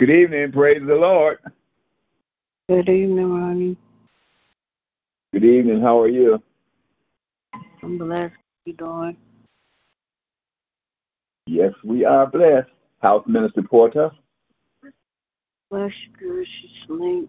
[0.00, 0.50] Good evening.
[0.50, 1.36] Praise the Lord.
[2.70, 3.76] Good evening, Ronnie.
[5.34, 5.82] Good evening.
[5.82, 6.42] How are you?
[7.82, 8.32] I'm blessed.
[8.32, 9.16] How you doing?
[11.46, 12.70] Yes, we are blessed.
[13.02, 14.10] House Minister Porter.
[15.70, 16.46] Bless good.
[16.46, 17.28] She sleep.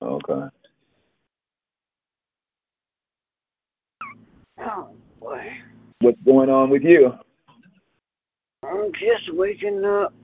[0.00, 0.46] Okay.
[4.60, 5.48] Oh boy.
[6.00, 7.10] What's going on with you?
[8.62, 10.14] I'm just waking up.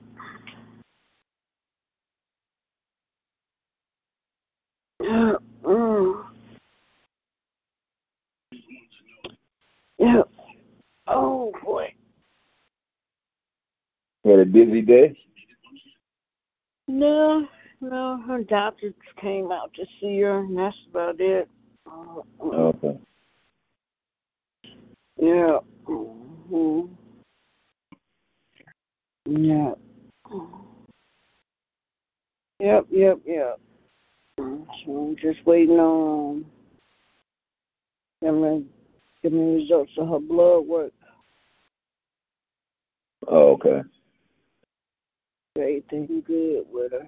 [5.07, 6.25] Mm.
[9.97, 10.21] Yeah.
[11.07, 11.93] Oh boy.
[14.25, 15.17] Had a busy day?
[16.87, 17.47] No,
[17.81, 18.21] no.
[18.27, 21.49] Her doctor came out to see her, and that's about it.
[22.41, 22.99] Okay.
[25.17, 25.59] Yeah.
[25.85, 26.85] hmm
[29.25, 29.73] Yeah.
[32.59, 33.59] Yep, yep, yep.
[34.87, 36.45] So I'm just waiting on
[38.21, 38.65] them to
[39.21, 40.93] give me results of her blood work.
[43.27, 43.81] Oh, okay.
[45.57, 47.07] Everything good with her.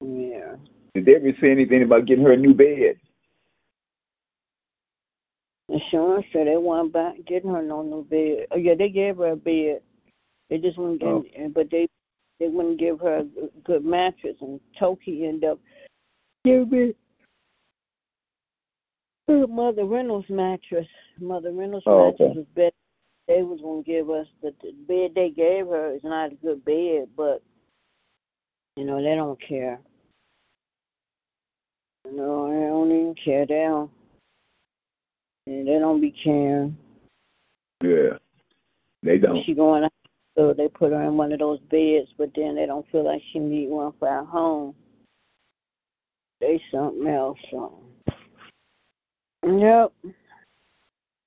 [0.00, 0.56] Yeah.
[0.94, 2.96] Did they ever say anything about getting her a new bed?
[5.68, 8.46] Insurance said they weren't back getting her no new bed.
[8.50, 9.82] Oh yeah, they gave her a bed.
[10.48, 11.48] They just wouldn't give, Oh.
[11.54, 11.86] but they
[12.40, 15.60] they wouldn't give her a good mattress, and Toki ended up
[16.44, 16.94] giving
[19.26, 20.86] her Mother Reynolds mattress.
[21.18, 22.38] Mother Reynolds Oh, mattress okay.
[22.38, 22.76] was better.
[23.26, 26.64] They was gonna give us, but the bed they gave her is not a good
[26.64, 27.08] bed.
[27.16, 27.42] But
[28.76, 29.78] you know they don't care.
[32.10, 33.44] No, they don't even care.
[33.44, 33.90] They don't.
[35.46, 36.76] And they don't be caring.
[37.82, 38.18] Yeah.
[39.02, 39.44] They don't.
[39.44, 39.92] She going out,
[40.38, 43.20] so they put her in one of those beds, but then they don't feel like
[43.32, 44.72] she need one for at home.
[46.40, 47.38] They something else.
[47.50, 47.82] So.
[49.44, 49.92] Yep.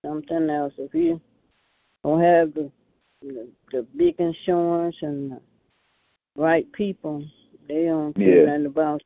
[0.06, 0.74] Something else.
[0.78, 1.20] If you
[2.06, 2.72] don't have the
[3.22, 5.42] the, the big insurance and the
[6.38, 7.22] right people,
[7.68, 8.46] they don't care Yeah.
[8.46, 9.04] nothing about.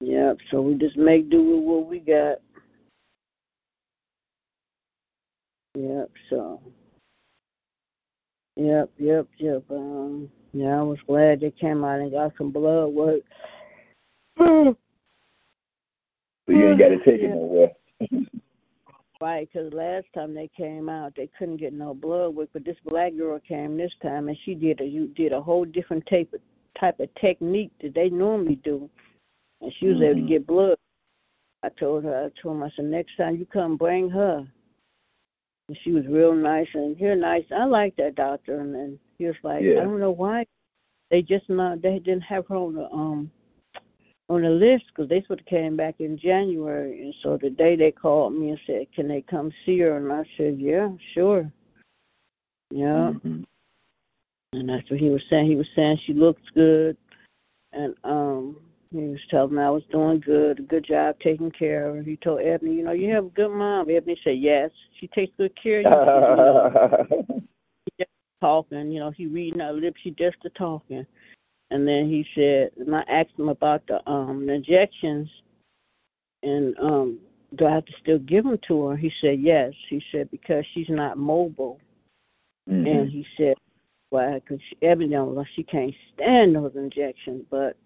[0.00, 0.38] Yep.
[0.52, 2.38] So we just make do with what we got.
[5.74, 6.10] Yep.
[6.30, 6.60] So.
[8.58, 8.90] Yep.
[8.98, 9.28] Yep.
[9.38, 9.62] Yep.
[9.70, 10.28] Um.
[10.52, 13.20] Yeah, I was glad they came out and got some blood work.
[14.38, 14.76] So
[16.48, 17.28] you ain't got to take Yeah.
[17.28, 17.70] it nowhere.
[19.20, 22.50] Right, because last time they came out, they couldn't get no blood work.
[22.52, 25.64] But this black girl came this time, and she did a you did a whole
[25.64, 26.40] different type of
[26.78, 28.88] type of technique that they normally do,
[29.60, 30.28] and she was able to Mhm.
[30.28, 30.78] get blood.
[31.64, 34.46] I told her, I told her, I said, next time you come, bring her.
[35.68, 37.44] And she was real nice, and you're nice.
[37.54, 39.80] I like that doctor, and then he was like, Yeah.
[39.80, 40.46] I don't know why
[41.10, 43.30] they just not they didn't have her on the um
[44.28, 47.76] on the list because they sort of came back in January, and so the day
[47.76, 51.50] they called me and said, "Can they come see her?" and I said, "Yeah, sure."
[52.70, 53.44] Yeah, Mhm.
[54.52, 55.46] and that's what he was saying.
[55.46, 56.96] He was saying she looks good,
[57.72, 61.88] and um, he was telling me I was doing good, a good job taking care
[61.88, 62.02] of her.
[62.02, 65.32] He told Ebony, "You know, you have a good mom." Ebony said, "Yes, she takes
[65.36, 67.42] good care of you." "You know,
[68.40, 71.06] talking, you know, he reading her lips, she just a talking.
[71.70, 75.28] And then he said, and I asked him about the um injections,
[76.42, 77.18] and um,
[77.56, 78.96] do I have to still give them to her?
[78.96, 79.74] He said yes.
[79.88, 81.80] He said because she's not mobile,
[82.66, 83.10] and Mhm.
[83.10, 83.56] he said
[84.10, 84.38] why?
[84.38, 87.44] Because evidently she can't stand those injections.
[87.50, 87.76] But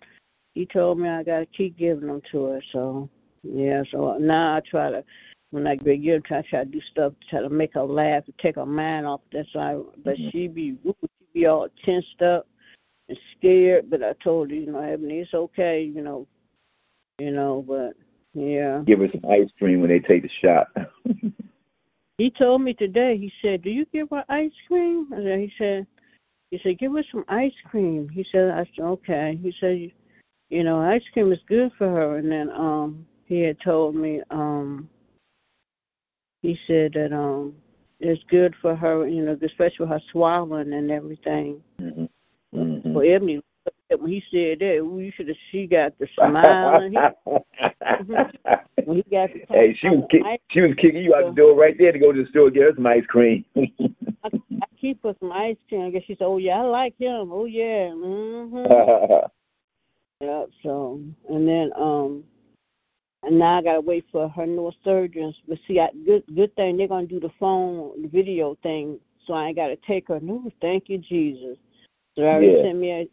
[0.54, 2.62] he told me I got to keep giving them to her.
[2.72, 3.08] So
[3.42, 5.04] yeah, so now I try to
[5.50, 8.24] when I get here, try try to do stuff, to try to make her laugh,
[8.26, 9.20] to take her mind off.
[9.32, 9.80] that why.
[10.04, 10.30] But Mhm.
[10.30, 12.46] she be she be all tensed up
[13.08, 13.90] and scared.
[13.90, 16.26] But I told her, you know, Ebony, it's okay, you know,
[17.18, 17.62] you know.
[17.62, 17.96] But
[18.34, 20.68] yeah, Give her some ice cream when they take the shot.
[22.18, 23.16] he told me today.
[23.18, 25.86] He said, "Do you give her ice cream?" And then he said,
[26.50, 29.92] "He said, give her some ice cream." He said, "I said okay." He said,
[30.52, 34.20] "You know, ice cream is good for her." And then um, he had told me
[34.30, 34.88] um,
[36.42, 37.54] he said that um,
[38.00, 41.62] it's good for her, you know, especially with her swallowing and everything.
[41.78, 42.04] hmm
[42.52, 43.40] hmm Well, Ebony,
[43.88, 45.36] when he said that, ooh, you should have.
[45.50, 46.80] She got the smile.
[46.90, 46.98] he,
[48.84, 51.54] when he got the hey, she was kick, she was kicking you out the door
[51.54, 53.44] right there to go to the store and get her some ice cream.
[53.56, 55.86] I, I keep her some ice cream.
[55.86, 57.30] I guess she said, "Oh yeah, I like him.
[57.32, 59.28] Oh yeah, mhm."
[60.22, 60.44] yeah.
[60.62, 62.24] So and then um,
[63.24, 65.34] and now I gotta wait for her neurosurgeons.
[65.48, 69.34] But see, I, good good thing they're gonna do the phone the video thing, so
[69.34, 70.20] I ain't gotta take her.
[70.20, 71.58] No, thank you, Jesus.
[72.14, 72.62] So they already Yeah.
[72.62, 73.08] sent me a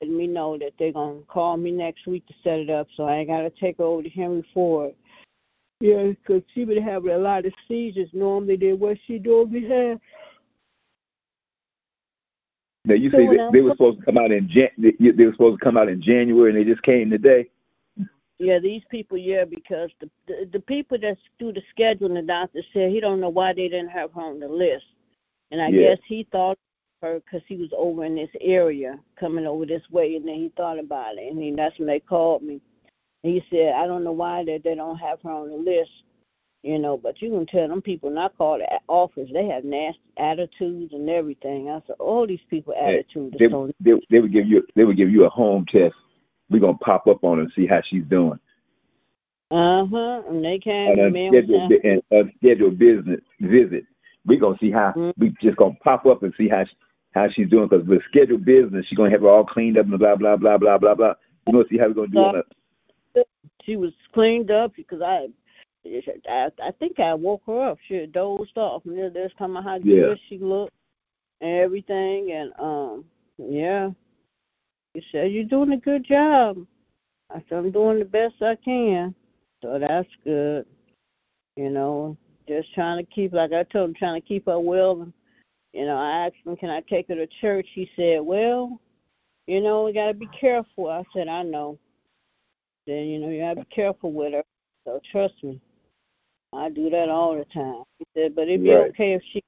[0.00, 3.04] let me know that they're gonna call me next week to set it up, so
[3.04, 4.94] I ain't gotta take her over to Henry Ford.
[5.80, 9.98] Yeah, because she been having a lot of seizures normally than what she normally has.
[12.84, 15.24] Now you say when that they were supposed to come out in Jan- they they
[15.24, 17.48] were supposed to come out in January and they just came today.
[18.38, 22.60] Yeah, these people, yeah, because the the, the people that's do the scheduling, the doctor
[22.72, 24.86] said he don't know why they didn't have her on the list,
[25.50, 25.94] and I Yeah.
[25.94, 26.58] guess he thought
[27.02, 30.48] her because he was over in this area, coming over this way, and then he
[30.56, 32.60] thought about it, and he, that's when they called me.
[33.22, 35.90] And he said, I don't know why they they don't have her on the list,
[36.62, 40.00] you know, but you can tell them people not called the office, they have nasty
[40.16, 41.68] attitudes and everything.
[41.68, 44.84] I said, all these people Hey, attitudes They, so they they would give you they
[44.84, 45.94] would give you a home test.
[46.50, 48.38] We're gonna pop up on her and see how she's doing.
[49.50, 53.84] uh huh, and they came An and unscheduled saying, bi- unscheduled business visit.
[54.24, 55.14] We're gonna see how Mhm.
[55.18, 56.76] we just gonna pop up and see how she,
[57.10, 59.98] how she's doing because with scheduled business she's gonna have her all cleaned up and
[59.98, 61.14] blah blah blah blah blah blah.
[61.46, 63.24] We're gonna see how we're gonna do on her.
[63.64, 65.28] she was cleaned up because I,
[65.84, 67.78] I, I think I woke her up.
[67.86, 70.06] She had dozed off, and then there's talking about how Yeah.
[70.08, 70.72] good she looked
[71.40, 73.04] and everything, and um,
[73.38, 73.90] yeah.
[74.94, 76.66] She said you're doing a good job.
[77.30, 79.14] I said I'm doing the best I can,
[79.62, 80.66] so that's good.
[81.56, 85.02] You know, just trying to keep, like I told him, trying to keep her well.
[85.02, 85.12] And,
[85.72, 87.68] you know, I asked him, can I take her to church?
[87.72, 88.80] He said, well,
[89.46, 90.88] you know, we got to be careful.
[90.88, 91.78] I said, I know.
[92.86, 94.42] Then, you know, you got to be careful with her.
[94.84, 95.60] So trust me.
[96.52, 97.84] I do that all the time.
[97.98, 98.90] He said, but it'd be Right.
[98.90, 99.42] okay if she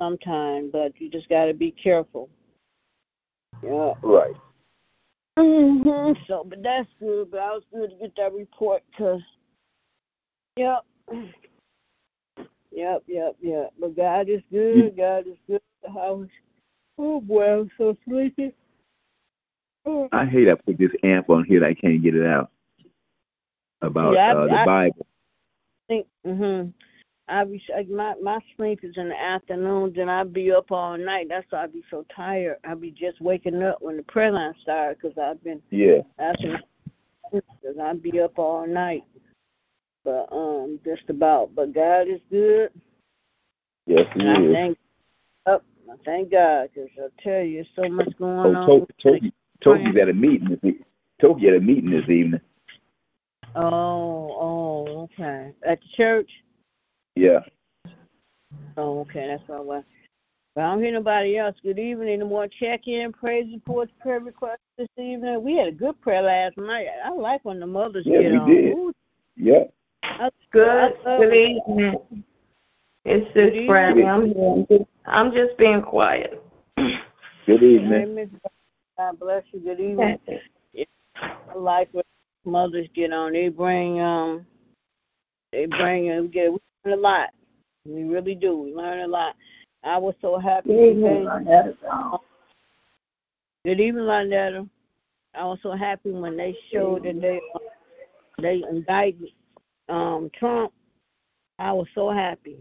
[0.00, 2.28] sometime, but you just got to be careful.
[3.62, 3.94] Yeah.
[4.02, 4.34] Right.
[5.38, 7.30] hmm So, but that's good.
[7.30, 9.22] But I was good to get that report because,
[10.56, 10.84] yep,
[12.70, 13.72] yep, yep, yep.
[13.80, 14.96] But God is good.
[14.96, 15.60] God is good.
[15.88, 16.28] I was,
[16.98, 18.52] oh boy, I'm so sleepy.
[19.86, 20.08] Oh.
[20.12, 22.50] I hate I put this amp on here that I can't get it out
[23.82, 25.06] about Yeah, uh, the I- Bible.
[25.88, 26.72] Think mhm.
[27.28, 31.26] I be my my sleep is in the afternoons and I be up all night.
[31.28, 32.56] That's why I be so tired.
[32.64, 36.02] I be just waking up when the prayer line started because I've been Yeah.
[36.18, 39.04] because I be up all night.
[40.04, 41.54] But um, just about.
[41.54, 42.70] But God is good,
[43.86, 44.78] Yes, and I thank
[45.46, 45.64] up.
[45.90, 48.66] I thank God because I tell you, so much Oh, going on.
[48.80, 50.74] to- Toki, Toki's at a meeting this
[51.20, 52.40] Toki at a meeting this evening.
[53.54, 55.52] Oh, oh, okay.
[55.66, 56.30] At the church.
[57.14, 57.40] Yeah.
[58.76, 59.84] Oh, okay, that's all right.
[60.54, 61.56] But I don't hear nobody else.
[61.62, 62.08] Good evening.
[62.08, 65.42] Any more check-in, praise reports, prayer requests this evening?
[65.42, 66.86] We had a good prayer last night.
[67.04, 68.50] I like when the mothers Yeah, get we on.
[68.50, 68.72] did.
[68.72, 68.92] Ooh,
[69.36, 69.64] Yeah.
[70.02, 70.94] I, Good.
[71.06, 72.24] I Good evening.
[73.04, 74.04] It's Good Friday.
[74.04, 74.86] I'm here.
[75.06, 76.42] I'm just, being quiet.
[76.76, 77.92] Good evening.
[77.92, 78.40] Amen.
[78.96, 79.60] God bless you.
[79.60, 80.18] Good evening.
[81.18, 82.04] I like when
[82.44, 83.32] mothers get on.
[83.32, 84.46] They bring um,
[85.52, 87.30] they bring and get we learn a lot.
[87.86, 88.56] We really do.
[88.56, 89.36] We learn a lot.
[89.82, 91.24] I was so happy today.
[93.64, 94.68] Good evening, Lynetta.
[95.34, 97.40] I was so happy when they showed that they
[98.40, 99.30] they indicted
[99.88, 100.72] um, Trump.
[101.58, 102.58] I was so happy.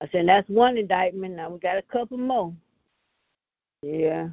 [0.00, 1.36] I said that's one indictment.
[1.36, 2.54] Now we got a couple more.
[3.82, 4.28] Yeah,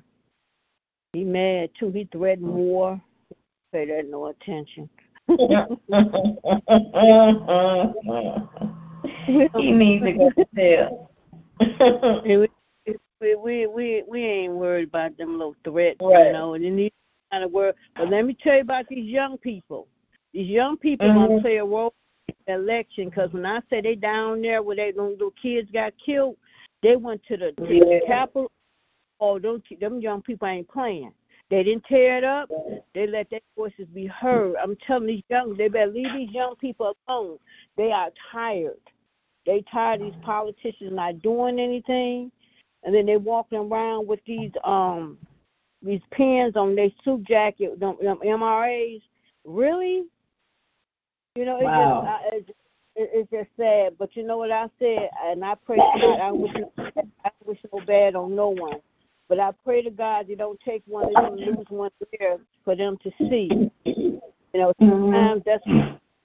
[1.14, 1.90] he mad too.
[1.92, 3.02] He threatened war.
[3.78, 4.90] Pay that no attention.
[9.56, 11.12] he needs to go to jail.
[13.22, 16.26] we, we we we ain't worried about them little threats, Right.
[16.26, 16.56] you know.
[16.56, 16.92] And then these
[17.32, 17.74] kind of worry.
[17.96, 19.88] But let me tell you about these young people.
[20.34, 21.28] These young people Mhm.
[21.28, 21.94] gonna play a role
[22.48, 23.10] election.
[23.10, 26.38] Because when I say they down there where they little kids got killed,
[26.82, 28.00] they went to the, Yeah.
[28.00, 28.50] the Capitol.
[29.20, 31.14] Oh, don't them young people ain't playing.
[31.50, 32.50] They didn't tear it up.
[32.94, 34.56] They let their voices be heard.
[34.62, 37.38] I'm telling these young, they better leave these young people alone.
[37.78, 38.80] They are tired.
[39.46, 42.32] They tired these politicians not doing anything,
[42.84, 45.18] and then they walking around with these um
[45.82, 49.02] these pins on their suit jacket, them, them MRAs.
[49.46, 50.06] Really?
[51.36, 52.02] You know, it's Wow.
[52.02, 52.50] just I, it's,
[52.96, 53.94] it- it's just sad.
[53.98, 56.20] But you know what I said, and I pray God.
[56.20, 56.52] I wish
[57.24, 58.82] I wish no bad on no one.
[59.30, 62.76] But I pray to God you don't take one of them lose one there for
[62.76, 63.72] them to see.
[63.86, 64.22] You
[64.54, 65.64] know, sometimes that's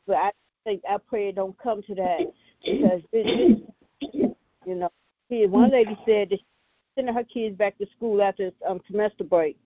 [0.06, 0.30] but I
[0.64, 2.20] think I pray it don't come to that
[2.64, 3.68] because it,
[4.00, 4.90] you know,
[5.28, 6.46] one lady said that she's
[6.94, 9.56] sending her kids back to school after um semester break.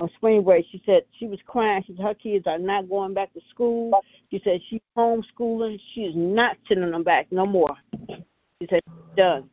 [0.00, 1.82] On spring break, she said she was crying.
[1.84, 3.90] She said her kids are not going back to school.
[4.30, 5.80] She said she's homeschooling.
[5.92, 7.76] She is not sending them back no more.
[8.60, 9.50] She said she's done.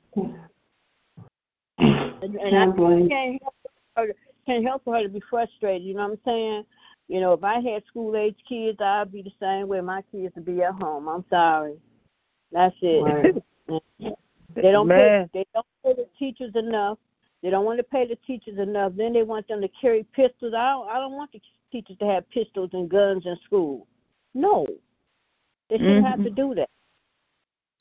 [2.25, 3.55] And, and I Can't blame- can't help
[3.97, 4.13] her.
[4.45, 5.87] Can't help for her to be frustrated.
[5.87, 6.65] You know what I'm saying?
[7.07, 9.81] You know, if I had school age kids, I'd be the same way.
[9.81, 11.07] My kids would be at home.
[11.07, 11.75] I'm sorry.
[12.51, 13.03] That's it.
[13.03, 13.35] Right.
[14.55, 15.27] They don't pay.
[15.33, 16.97] They don't pay the teachers enough.
[17.43, 18.93] They don't want to pay the teachers enough.
[18.95, 20.53] Then they want them to carry pistols.
[20.55, 20.87] I don't.
[20.89, 21.41] I don't want the
[21.73, 23.85] teachers to have pistols and guns in school.
[24.33, 24.65] No,
[25.69, 26.69] they shouldn't have to do that.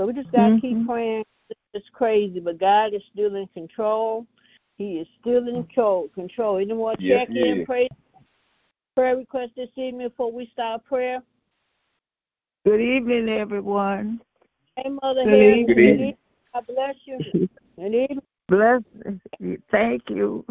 [0.01, 0.87] So we just gotta keep Mhm.
[0.87, 1.25] praying.
[1.75, 4.27] It's crazy, but God is still in control.
[4.77, 6.09] He is still in control.
[6.15, 6.57] Control.
[6.59, 7.67] Any more Yes, check he in is.
[7.67, 7.89] pray
[8.97, 11.21] prayer request this evening before we start prayer?
[12.65, 14.21] Good evening, everyone.
[14.77, 15.59] Hey, Mother Good Harris.
[15.59, 15.67] evening.
[15.77, 16.17] Good evening.
[16.53, 17.19] God bless you.
[17.77, 18.23] Good evening.
[18.49, 18.83] Bless.
[19.71, 20.45] Thank you.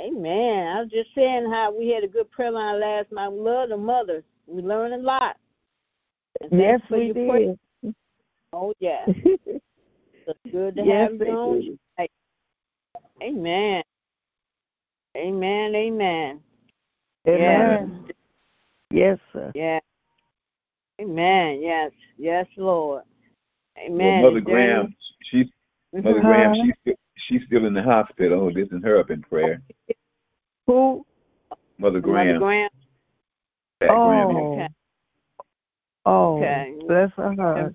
[0.00, 0.76] Amen.
[0.76, 3.28] I was just saying how we had a good prayer line last night.
[3.28, 4.24] We love the mothers.
[4.46, 5.36] We learned a lot.
[6.40, 7.28] And yes, we did.
[7.28, 7.54] prayer.
[8.52, 9.06] Oh yeah.
[10.26, 11.77] It's good to yes, have you on.
[13.20, 13.28] Did.
[13.28, 13.82] Amen.
[15.16, 15.74] Amen.
[15.74, 16.40] Amen.
[17.28, 18.04] Amen.
[18.90, 19.52] Yes, sir.
[19.54, 19.80] Yeah.
[21.00, 21.60] Amen.
[21.60, 21.92] Yes.
[22.16, 23.02] Yes, Lord.
[23.76, 24.22] Well, Amen.
[24.22, 24.94] Mother Graham,
[25.30, 25.46] she's
[25.94, 26.06] mm-hmm.
[26.06, 26.20] Mother.
[26.20, 26.94] Graham, she's still,
[27.28, 28.52] she's still in the hospital.
[28.52, 29.62] This is her up in prayer.
[30.66, 31.04] Who?
[31.50, 32.38] Mother Mother Graham.
[32.38, 32.70] Graham.
[33.80, 34.36] Pat Graham.
[34.36, 34.52] Oh.
[34.52, 34.68] Okay.
[36.06, 36.74] Oh, Okay.
[36.86, 37.74] bless her heart.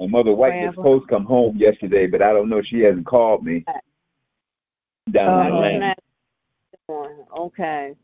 [0.00, 0.66] And Mother White Graham.
[0.66, 2.62] was supposed to come home yesterday, but I don't know.
[2.62, 3.64] She hasn't called me
[5.12, 5.94] down in Uh-huh.
[6.88, 7.26] Atlanta.
[7.38, 7.94] Okay.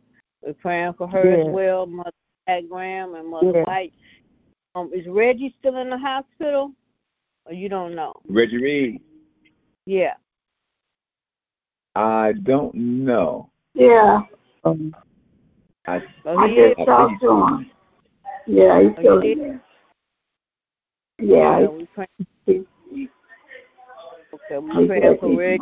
[0.43, 1.37] We're praying for her Yeah.
[1.39, 2.13] as well, Mother
[2.47, 3.65] Pat Graham and Mother Yeah.
[3.65, 3.93] White.
[4.75, 6.73] Um, is Reggie still in the hospital?
[7.47, 8.13] Or you don't know?
[8.29, 9.03] Reggie Reed.
[9.87, 10.15] Yeah.
[11.95, 13.51] I don't know.
[13.75, 14.23] Yeah,
[14.65, 14.95] Um,
[15.87, 16.87] I Well, I he just is.
[16.87, 17.71] talked to him.
[18.47, 19.39] Yeah, he's Oh, still you in did?
[19.39, 19.63] there.
[21.19, 22.07] Yeah, Yeah, we pray.
[22.47, 22.65] he's,
[24.33, 25.59] Okay, we he's pray for Reggie.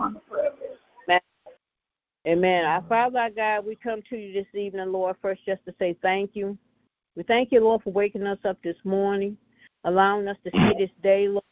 [2.27, 2.65] Amen.
[2.65, 5.95] Our Father, our God, we come to you this evening, Lord, first just to say
[6.01, 6.57] thank you.
[7.17, 9.37] We thank you, Lord, for waking us up this morning,
[9.85, 11.45] allowing us to see this day, Lord,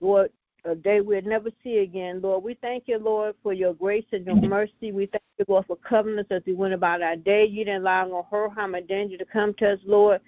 [0.00, 0.30] Lord
[0.64, 2.44] a day we'll never see again, Lord.
[2.44, 4.92] We thank you, Lord, for your grace and your mercy.
[4.92, 7.46] We thank you, Lord, for covering us as we went about our day.
[7.46, 10.20] You didn't allow no hurt, harm, or danger to come to us, Lord.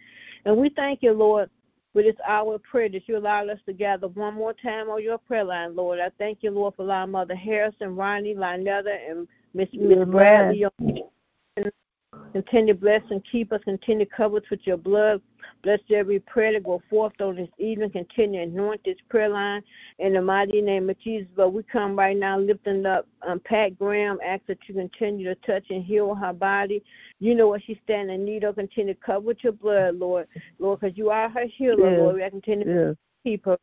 [0.44, 1.50] And we thank you, Lord,
[1.92, 5.02] for this hour of prayer that you allowed us to gather one more time on
[5.02, 6.00] your prayer line, Lord.
[6.00, 10.04] I thank you, Lord, for allowing Mother Harrison, Ronnie, Lynetta, and Miss Miss.
[10.06, 10.66] Bradley.
[12.32, 13.62] Continue to bless and keep us.
[13.62, 15.22] Continue to cover us with your blood.
[15.62, 17.90] Bless every prayer to go forth on this evening.
[17.90, 19.62] Continue to anoint this prayer line
[20.00, 21.28] in the mighty name of Jesus.
[21.36, 24.18] But we come right now lifting up um, Pat Graham.
[24.24, 26.82] Ask that you continue to touch and heal her body.
[27.20, 28.56] You know what she's standing in need of.
[28.56, 30.26] Continue to cover with your blood, Lord.
[30.58, 31.98] Lord, because you are her healer, Yes.
[32.00, 32.16] Lord.
[32.16, 32.96] We continue to yes.
[33.22, 33.58] keep her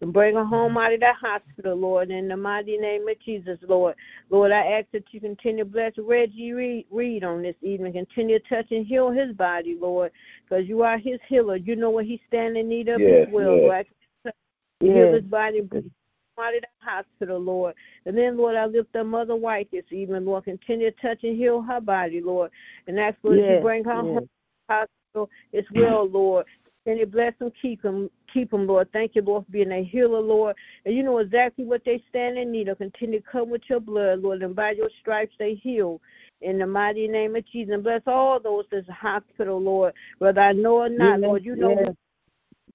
[0.00, 0.78] and bring her home mm-hmm.
[0.78, 3.94] out of that hospital, Lord, in the mighty name of Jesus, Lord.
[4.30, 7.92] Lord, I ask that you continue to bless Reggie Reed, Reed on this evening.
[7.92, 10.12] Continue to touch and heal his body, Lord,
[10.44, 11.56] because you are his healer.
[11.56, 13.60] You know what he's standing in need of Yes, as well, yes.
[13.62, 13.74] Lord.
[13.74, 14.34] Ask
[14.80, 15.90] heal his body and
[16.38, 17.74] out of that hospital, Lord.
[18.06, 20.44] And then, Lord, I lift up Mother White this evening, Lord.
[20.44, 22.50] Continue to touch and heal her body, Lord.
[22.86, 24.02] And ask, Lord, that you bring her yes.
[24.02, 24.28] home
[24.68, 26.46] hospital as well, Lord.
[26.86, 28.92] And you bless them, keep them, keep them, Lord.
[28.92, 30.54] Thank you, Lord, for being a healer, Lord.
[30.84, 32.78] And you know exactly what they stand in need of.
[32.78, 36.00] Continue to come with your blood, Lord, and by your stripes they heal.
[36.42, 40.42] In the mighty name of Jesus, and bless all those that's in hospital, Lord, whether
[40.42, 41.44] I know or not, Yes, Lord.
[41.44, 41.94] You know yes.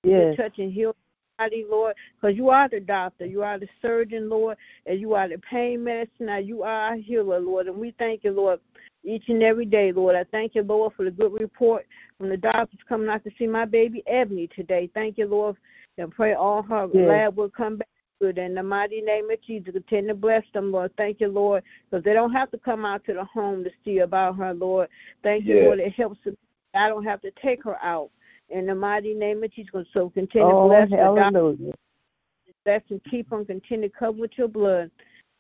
[0.04, 0.36] Yes.
[0.38, 0.96] touch and heal
[1.40, 5.28] body, Lord, because you are the doctor, you are the surgeon, Lord, and you are
[5.28, 6.28] the pain medicine.
[6.28, 8.60] Now you are our healer, Lord, and we thank you, Lord,
[9.04, 10.16] each and every day, Lord.
[10.16, 13.48] I thank you, Lord, for the good report from the doctors coming out to see
[13.48, 14.90] my baby Ebony today.
[14.94, 15.56] Thank you, Lord,
[15.98, 17.08] and pray all her Yes.
[17.08, 17.88] lab will come back
[18.20, 18.38] good.
[18.38, 20.92] In the mighty name of Jesus, continue to bless them, Lord.
[20.98, 24.00] Thank you, Lord, because they don't have to come out to the home to see
[24.00, 24.90] about her, Lord.
[25.24, 25.80] Thank you, Lord.
[25.80, 26.20] It helps.
[26.26, 26.36] them.
[26.74, 28.12] I don't have to take her out.
[28.50, 31.74] In the mighty name of Jesus, so continue to Oh, bless the doctor hallelujah.
[32.66, 34.90] bless and keep them, continue to cover with your blood.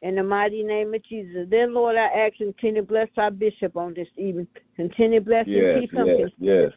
[0.01, 1.47] In the mighty name of Jesus.
[1.49, 4.47] Then, Lord, I ask you, continue to bless our bishop on this evening.
[4.75, 6.07] Continue to bless and keep him.
[6.07, 6.71] yes, Continue yes.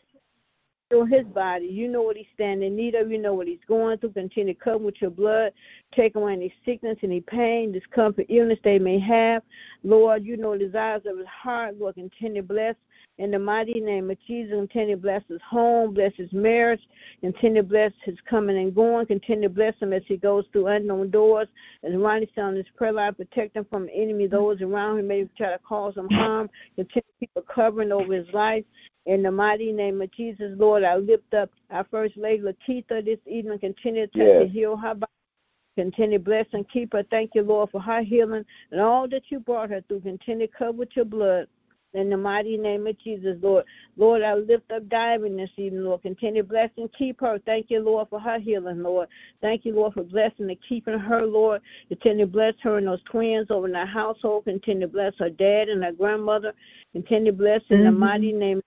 [0.93, 1.67] Heal his body.
[1.67, 3.11] You know what he's standing in need of.
[3.11, 4.13] You know what he's going through.
[4.13, 5.53] Continue to cover with your blood.
[5.95, 9.43] Take away any sickness, any pain, discomfort, illness they may have.
[9.83, 11.79] Lord, you know the desires of his heart.
[11.79, 12.77] Lord, continue to bless.
[13.19, 16.81] In the mighty name of Jesus, continue to bless his home, bless his marriage,
[17.21, 20.69] continue to bless his coming and going, continue to bless him as he goes through
[20.69, 21.49] unknown doors.
[21.83, 25.25] As Ronnie said on his prayer line, protect him from enemy, those around him may
[25.37, 26.49] try to cause him harm.
[26.77, 28.65] Continue to keep a covering over his life.
[29.07, 33.19] In the mighty name of Jesus, Lord, I lift up our First Lady Lakeitha this
[33.27, 33.59] evening.
[33.59, 34.43] Continue to touch Yes.
[34.43, 35.11] and heal her body.
[35.77, 37.03] Continue to bless and keep her.
[37.05, 40.01] Thank you, Lord, for her healing and all that you brought her through.
[40.01, 41.49] Continue to cover with your blood.
[41.95, 43.65] In the mighty name of Jesus, Lord.
[43.99, 46.01] Lord, I lift up Diamond this evening, Lord.
[46.03, 47.39] Continue to bless and keep her.
[47.45, 49.09] Thank you, Lord, for her healing, Lord.
[49.43, 51.61] Thank you, Lord, for blessing and keeping her, Lord.
[51.89, 54.45] Continue to bless her and those twins over in her household.
[54.45, 56.55] Continue to bless her dad and her grandmother.
[56.93, 57.99] Continue to bless in the Mhm.
[57.99, 58.63] mighty name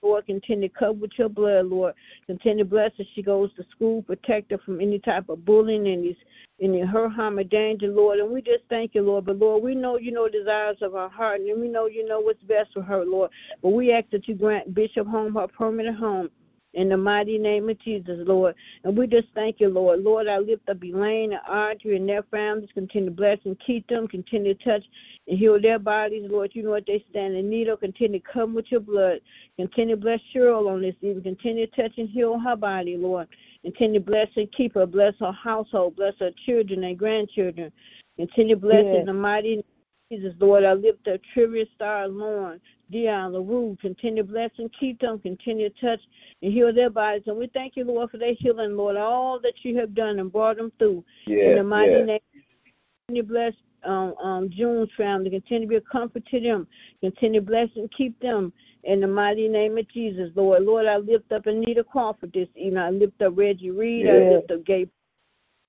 [0.00, 1.94] Lord, continue to cover with your blood, Lord.
[2.26, 5.88] Continue to bless as she goes to school, protect her from any type of bullying
[5.88, 6.14] and
[6.60, 8.20] any her harm or danger, Lord.
[8.20, 9.26] And we just thank you, Lord.
[9.26, 12.06] But Lord, we know you know the desires of our heart, and we know you
[12.06, 13.32] know what's best for her, Lord.
[13.60, 16.30] But we ask that you grant Bishop home her permanent home.
[16.74, 18.54] In the mighty name of Jesus, Lord.
[18.84, 20.00] And we just thank you, Lord.
[20.00, 22.68] Lord, I lift up Elaine and Audrey and their families.
[22.74, 24.06] Continue to bless and keep them.
[24.06, 24.84] Continue to touch
[25.26, 26.50] and heal their bodies, Lord.
[26.54, 27.80] You know what they stand in need of.
[27.80, 29.20] Continue to come with your blood.
[29.56, 31.22] Continue to bless Cheryl on this evening.
[31.22, 33.28] Continue to touch and heal her body, Lord.
[33.62, 34.84] Continue to bless and keep her.
[34.84, 35.96] Bless her household.
[35.96, 37.72] Bless her children and grandchildren.
[38.18, 38.96] Continue to bless Yes.
[38.96, 39.64] in the mighty
[40.10, 40.64] Jesus, Lord.
[40.64, 43.76] I lift up Trivia Star, Lauren, Dion, LaRue.
[43.80, 45.18] Continue to bless and keep them.
[45.18, 46.00] Continue to touch
[46.42, 47.24] and heal their bodies.
[47.26, 50.32] And we thank you, Lord, for their healing, Lord, all that you have done and
[50.32, 51.04] brought them through.
[51.50, 52.06] in the mighty yes.
[52.06, 52.20] name,
[53.06, 55.28] continue to bless um, um, June's family.
[55.30, 56.66] Continue to be a comfort to them.
[57.02, 58.52] Continue to bless and keep them
[58.84, 60.62] in the mighty name of Jesus, Lord.
[60.62, 62.78] Lord, I lift up Anita Crawford this evening.
[62.78, 64.08] I lift up Reggie Reed.
[64.08, 64.88] I lift up Gabe.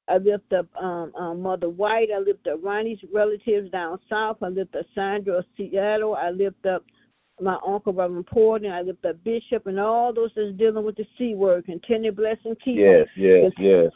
[0.10, 2.10] I lift up um, um, Mother White.
[2.13, 4.38] I lift up Ronnie's relatives down south.
[4.41, 6.15] I lift up Sandra of Seattle.
[6.15, 6.84] I lift up
[7.39, 8.72] my uncle Reverend Porter.
[8.72, 11.65] I lift up Bishop and all those that's dealing with the C word.
[11.65, 12.86] Continue to bless and keep them.
[12.86, 13.91] Yes, yes, yes.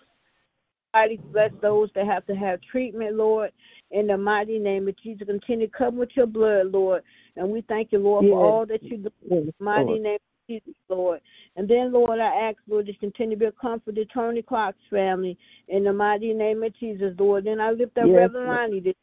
[0.93, 3.51] Mighty bless those that have to have treatment, Lord.
[3.89, 7.01] In the mighty name of Jesus, continue to come with your blood, Lord.
[7.35, 8.31] And we thank you, Lord, Yes.
[8.31, 9.11] for all that you do.
[9.31, 10.01] In the mighty Lord.
[10.01, 11.21] name of Jesus, Lord.
[11.55, 14.79] And then, Lord, I ask, Lord, to continue to be a comfort to Tony Clark's
[14.89, 15.37] family.
[15.67, 17.45] In the mighty name of Jesus, Lord.
[17.45, 18.47] Then I lift up Yes, Reverend.
[18.47, 18.81] Lonnie.
[18.81, 18.93] to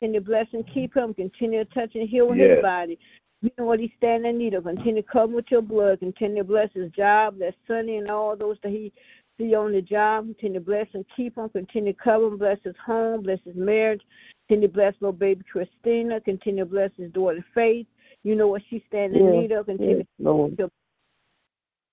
[0.00, 1.14] Continue to bless and keep him.
[1.14, 2.56] Continue to touch and heal Yes.
[2.56, 2.98] his body.
[3.42, 4.64] You know what he's standing in need of.
[4.64, 6.00] Continue to come with your blood.
[6.00, 8.92] Continue to bless his job, bless Sonny and all those that he
[9.38, 10.26] see on the job.
[10.26, 11.48] Continue to bless and keep him.
[11.48, 12.38] Continue to cover him.
[12.38, 13.22] Bless his home.
[13.22, 14.02] Bless his marriage.
[14.48, 16.20] Continue to bless little baby Christina.
[16.20, 17.86] Continue to bless his daughter Faith.
[18.22, 19.66] You know what she's standing in need of.
[19.66, 20.56] Continue Yes, Lord.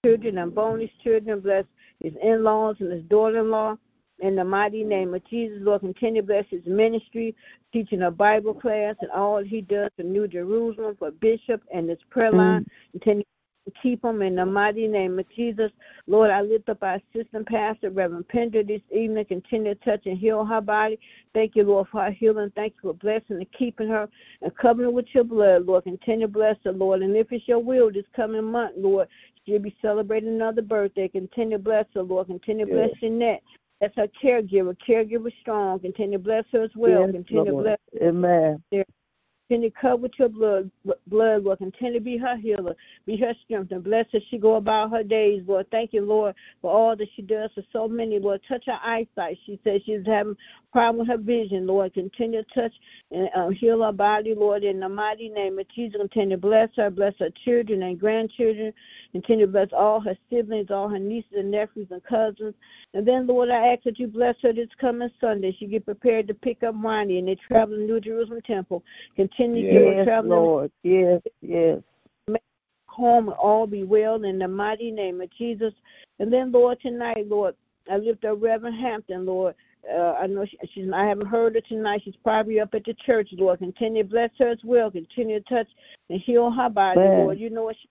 [0.04, 1.40] Children and bonus children.
[1.40, 1.66] Bless
[2.00, 3.78] his in laws and his daughter in law.
[4.20, 7.36] In the mighty name of Jesus, Lord, continue to bless his ministry,
[7.74, 11.98] teaching a Bible class and all he does for New Jerusalem, for Bishop and his
[12.12, 12.62] prayer line.
[12.62, 12.92] Mm.
[12.92, 13.24] Continue
[13.66, 15.72] to keep him in the mighty name of Jesus.
[16.08, 19.26] Lord, I lift up our assistant pastor, Reverend Pender, this evening.
[19.26, 21.00] Continue to touch and heal her body.
[21.34, 22.52] Thank you, Lord, for her healing.
[22.56, 24.10] Thank you for blessing and keeping her
[24.42, 25.84] and covering with your blood, Lord.
[25.84, 27.02] Continue to bless her, Lord.
[27.02, 29.08] And if it's your will this coming month, Lord,
[29.45, 31.08] she'll be celebrating another birthday.
[31.08, 32.27] Continue to bless her, Lord.
[32.27, 32.99] Continue to bless Yes.
[32.99, 33.43] Jeanette.
[33.80, 34.77] That's her caregiver.
[34.77, 35.80] Caregiver strong.
[35.80, 37.01] Continue to bless her as well.
[37.01, 38.63] Yes, Continue to bless Amen.
[39.52, 40.72] Continue to cover with your blood,
[41.08, 41.58] blood, Lord.
[41.58, 42.74] Continue to be her healer,
[43.06, 45.70] be her strength, and bless as she go about her days, Lord.
[45.72, 48.40] Thank you, Lord, for all that she does for so many, Lord.
[48.48, 49.40] Touch her eyesight.
[49.46, 50.38] She says she's having
[50.72, 51.94] problem with her vision, Lord.
[51.94, 52.72] Continue to touch
[53.12, 56.00] and um, heal her body, Lord, in the mighty name of Jesus.
[56.00, 58.72] Continue to bless her, bless her children and grandchildren.
[59.12, 62.56] Continue to bless all her siblings, all her nieces and nephews and cousins.
[62.94, 65.54] And then, Lord, I ask that you bless her this coming Sunday.
[65.60, 68.84] She get prepared to pick up Ronnie, and they travel to New Jerusalem Temple.
[69.16, 70.71] Continue to give her Yes, Lord.
[70.84, 71.80] Yes, yes.
[72.27, 72.39] May
[72.88, 75.73] home all be well in the mighty name of Jesus.
[76.19, 77.56] And then, Lord, tonight, Lord,
[77.91, 79.56] I lift up Reverend Hampton, Lord.
[79.91, 80.88] Uh, I know she, she's.
[80.93, 82.01] I haven't heard her tonight.
[82.06, 83.60] She's probably up at the church, Lord.
[83.60, 84.91] Continue to bless her as well.
[84.91, 85.67] Continue to touch
[86.10, 87.39] and heal her body, Lord.
[87.39, 87.89] You know what she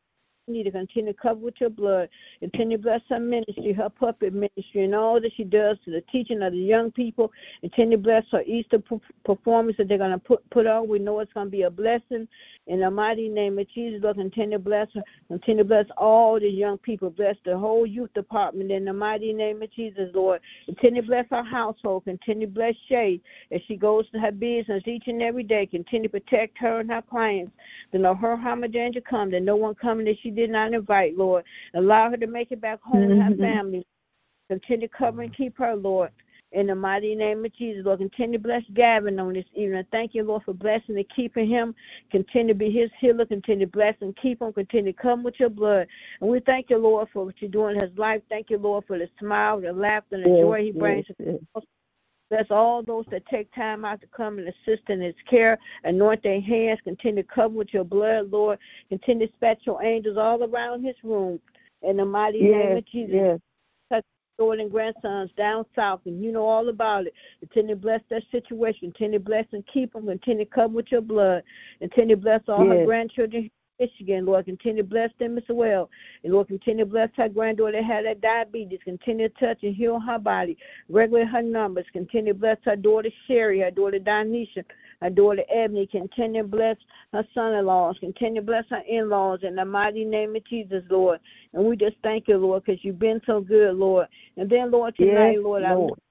[0.48, 2.08] need to continue to cover with your blood.
[2.40, 6.00] Continue to bless her ministry, her puppet ministry, and all that she does to the
[6.02, 7.32] teaching of the young people.
[7.60, 8.82] Continue to bless her Easter
[9.24, 10.88] performance that they're going to put, put on.
[10.88, 12.26] We know it's going to be a blessing.
[12.66, 15.02] In the mighty name of Jesus, Lord, continue to bless her.
[15.28, 17.10] Continue to bless all the young people.
[17.10, 20.40] Bless the whole youth department in the mighty name of Jesus, Lord.
[20.66, 22.04] Continue to bless her household.
[22.04, 25.66] Continue to bless Shay as she goes to her business each and every day.
[25.66, 27.52] Continue to protect her and her clients.
[27.92, 30.72] To know her harm or danger come, that no one coming that she did not
[30.72, 31.44] invite, Lord.
[31.74, 33.18] Allow her to make it back home mm-hmm.
[33.18, 33.86] to her family.
[34.48, 36.10] Continue to cover and keep her, Lord.
[36.52, 39.84] In the mighty name of Jesus, Lord, continue to bless Gavin on this evening.
[39.92, 41.76] Thank you, Lord, for blessing and keeping him.
[42.10, 43.24] Continue to be his healer.
[43.24, 44.52] Continue to bless and keep him.
[44.52, 45.86] Continue to come with your blood.
[46.20, 48.22] And we thank you, Lord, for what you're doing in his life.
[48.28, 51.06] Thank you, Lord, for the smile, the laughter, and the yes, joy he brings.
[51.20, 51.64] Yes, yes.
[52.30, 55.58] Bless all those that take time out to come and assist in his care.
[55.82, 56.78] Anoint their hands.
[56.84, 58.58] Continue to cover with your blood, Lord.
[58.88, 61.40] Continue to dispatch your angels all around his room.
[61.82, 63.14] In the mighty yes, name of Jesus.
[63.14, 63.40] Yes.
[63.90, 64.04] Touch
[64.38, 67.14] Lord and grandsons down south, and you know all about it.
[67.40, 68.92] Continue to bless that situation.
[68.92, 70.06] Continue to bless and keep them.
[70.06, 71.42] Continue to cover with your blood.
[71.80, 72.76] Continue to bless all yes.
[72.76, 74.26] her grandchildren Michigan.
[74.26, 75.90] Lord, continue to bless them as well.
[76.22, 78.80] And Lord, continue to bless her granddaughter that had that diabetes.
[78.84, 80.56] Continue to touch and heal her body.
[80.88, 81.86] Regulate her numbers.
[81.92, 84.64] Continue to bless her daughter Sherry, her daughter Donisha,
[85.00, 85.86] her daughter Ebony.
[85.86, 86.76] Continue to bless
[87.12, 87.98] her son-in-laws.
[87.98, 91.20] Continue to bless her in-laws in the mighty name of Jesus, Lord.
[91.54, 94.06] And we just thank you, Lord, because you've been so good, Lord.
[94.36, 95.98] And then, Lord, tonight, yes, Lord, Lord.
[95.98, 96.09] I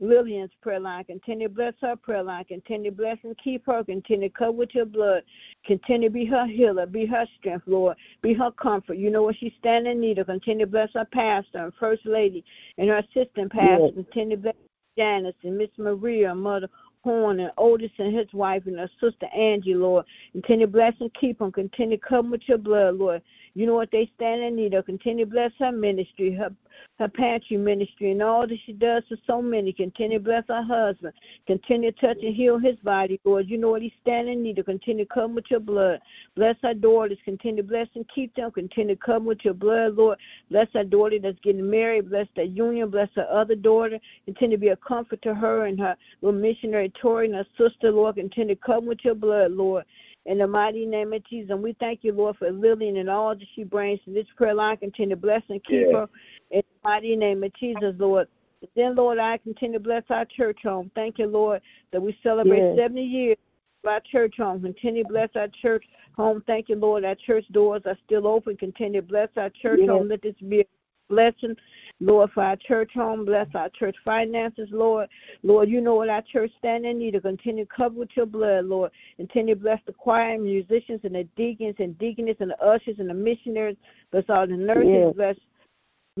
[0.00, 1.04] Lillian's prayer line.
[1.04, 2.44] Continue to bless her prayer line.
[2.44, 3.84] Continue to bless and keep her.
[3.84, 5.22] Continue to cover with your blood.
[5.64, 6.86] Continue to be her healer.
[6.86, 7.96] Be her strength, Lord.
[8.22, 8.96] Be her comfort.
[8.96, 10.26] You know what she's standing in need of.
[10.26, 12.44] Continue to bless her pastor and first lady
[12.78, 13.84] and her assistant pastor.
[13.84, 13.94] Yes.
[13.94, 14.54] Continue to bless
[14.96, 16.68] Janice and Miss Maria, Mother
[17.02, 20.04] Horn and Otis and his wife and her sister Angie, Lord.
[20.32, 21.52] Continue to bless and keep them.
[21.52, 23.22] Continue to come with your blood, Lord.
[23.54, 24.86] You know what they stand in need of.
[24.86, 26.54] Continue to bless her ministry, her
[26.98, 29.72] her pantry ministry, and all that she does for so many.
[29.72, 31.12] Continue to bless her husband.
[31.46, 33.48] Continue to touch and heal his body, Lord.
[33.48, 34.66] You know what he's standing in need of.
[34.66, 36.00] Continue to come with your blood.
[36.36, 37.18] Bless her daughters.
[37.24, 38.50] Continue to bless and keep them.
[38.52, 40.18] Continue to come with your blood, Lord.
[40.50, 42.10] Bless her daughter that's getting married.
[42.10, 42.90] Bless that union.
[42.90, 43.98] Bless her other daughter.
[44.26, 47.90] Continue to be a comfort to her and her little missionary Tori and her sister,
[47.90, 48.16] Lord.
[48.16, 49.84] Continue to come with your blood, Lord
[50.30, 51.50] in the mighty name of Jesus.
[51.50, 54.54] And we thank you, Lord, for Lillian and all that she brings to this prayer
[54.54, 54.76] line.
[54.76, 55.98] Continue to bless and keep yeah.
[55.98, 56.08] her
[56.52, 58.28] in the mighty name of Jesus, Lord.
[58.76, 60.88] Then, Lord, I continue to bless our church home.
[60.94, 62.76] Thank you, Lord, that we celebrate yeah.
[62.76, 63.36] 70 years
[63.82, 64.62] of our church home.
[64.62, 65.84] Continue to bless our church
[66.16, 66.44] home.
[66.46, 67.04] Thank you, Lord.
[67.04, 68.56] Our church doors are still open.
[68.56, 69.90] Continue to bless our church yeah.
[69.90, 70.08] home.
[70.08, 70.64] Let this be a
[71.10, 71.54] blessing,
[72.00, 73.26] Lord, for our church home.
[73.26, 75.08] Bless our church finances, Lord.
[75.42, 77.24] Lord, you know what our church stand in need of.
[77.24, 78.90] Continue to cover with your blood, Lord.
[79.18, 82.98] Continue to bless the choir and musicians and the deacons and deaconess and the ushers
[82.98, 83.76] and the missionaries.
[84.10, 84.88] Bless all the nurses.
[84.88, 85.14] Yes.
[85.14, 85.36] Bless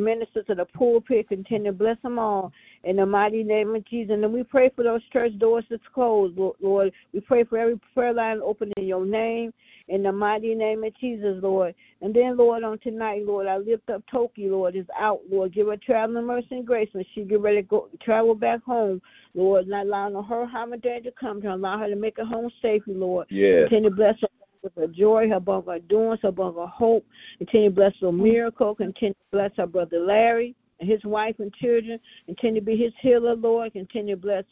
[0.00, 1.28] ministers of the pulpit.
[1.28, 2.52] Continue to bless them all
[2.84, 4.14] in the mighty name of Jesus.
[4.14, 6.92] And we pray for those church doors that's closed, Lord.
[7.12, 9.52] We pray for every prayer line open in your name
[9.88, 11.74] in the mighty name of Jesus, Lord.
[12.00, 15.52] And then, Lord, on tonight, Lord, I lift up Toki, Lord, is out, Lord.
[15.52, 19.02] Give her traveling mercy and grace when she get ready to go travel back home,
[19.34, 19.66] Lord.
[19.66, 22.50] Not allowing her harm and danger to come to allow her to make it home
[22.62, 23.26] safely, Lord.
[23.30, 23.62] Yeah.
[23.62, 24.28] Continue to bless her
[24.62, 27.06] with her joy, her above her doings, above her hope.
[27.38, 28.74] Continue to bless her miracle.
[28.74, 31.98] Continue to bless her brother Larry and his wife and children.
[32.26, 33.72] Continue to be his healer, Lord.
[33.72, 34.44] Continue to bless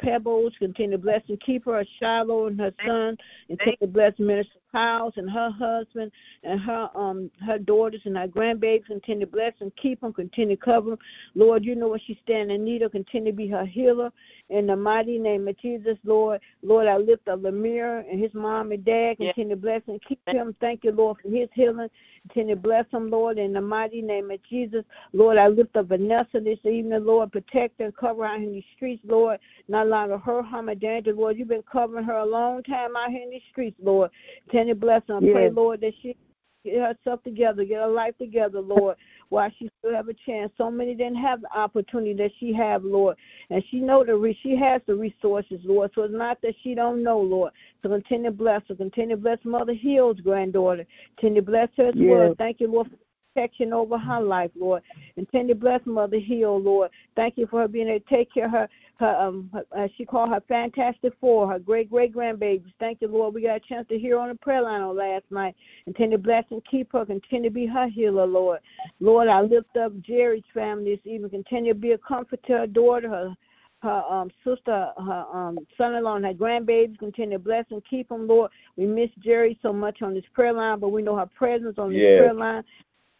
[0.00, 0.54] Pebbles.
[0.58, 3.16] Continue to bless and keep her, Shiloh and her son.
[3.48, 8.28] Continue to bless Minister Piles and her husband and her um her daughters and her
[8.28, 8.86] grandbabies.
[8.86, 10.12] Continue to bless and keep them.
[10.12, 10.98] Continue to cover them.
[11.34, 12.92] Lord, you know what she's standing in need of.
[12.92, 14.10] Continue to be her healer.
[14.50, 16.40] In the mighty name of Jesus, Lord.
[16.62, 19.18] Lord, I lift up Lemire and his mom and dad.
[19.18, 20.54] Continue to bless and keep him.
[20.60, 21.88] Thank you, Lord, for his healing.
[22.28, 24.84] Continue to bless him, Lord, in the mighty name of Jesus.
[25.12, 27.32] Lord, I lift up Vanessa this evening, Lord.
[27.32, 29.38] Protect and cover her in the streets, Lord.
[29.68, 31.38] Not allowing her harm or danger, Lord.
[31.38, 34.10] You've been covering her a long time out here in the streets, Lord.
[34.44, 35.18] Continue to bless her.
[35.20, 35.32] Yes.
[35.32, 36.16] Pray, Lord, that she
[36.64, 38.96] get herself together, get her life together, Lord,
[39.28, 40.52] while she still have a chance.
[40.58, 43.16] So many didn't have the opportunity that she have, Lord.
[43.50, 45.90] And she know the re- she has the resources, Lord.
[45.94, 47.52] So it's not that she don't know, Lord.
[47.82, 48.74] So continue to bless her.
[48.74, 50.86] Continue to bless Mother Hill's granddaughter.
[51.16, 52.10] Continue to bless her as yes.
[52.10, 52.34] well.
[52.36, 52.96] Thank you, Lord, for
[53.38, 54.82] protection over her life, Lord.
[55.14, 56.90] Continue to bless Mother Hill, Lord.
[57.14, 59.88] Thank you for her being able to take care of her, her um, her, uh,
[59.96, 62.72] she called her Fantastic Four, her great great grandbabies.
[62.80, 63.34] Thank you, Lord.
[63.34, 65.54] We got a chance to hear on the prayer line on last night.
[65.84, 67.06] Continue to bless and keep her.
[67.06, 68.60] Continue to be her healer, Lord.
[69.00, 71.30] Lord, I lift up Jerry's family this evening.
[71.30, 73.36] Continue to be a comfort to her daughter, her
[73.80, 76.98] her um, sister, her um, son-in-law, and her grandbabies.
[76.98, 78.50] Continue to bless and keep them, Lord.
[78.76, 81.92] We miss Jerry so much on this prayer line, but we know her presence on
[81.92, 82.18] this Yes.
[82.18, 82.64] prayer line.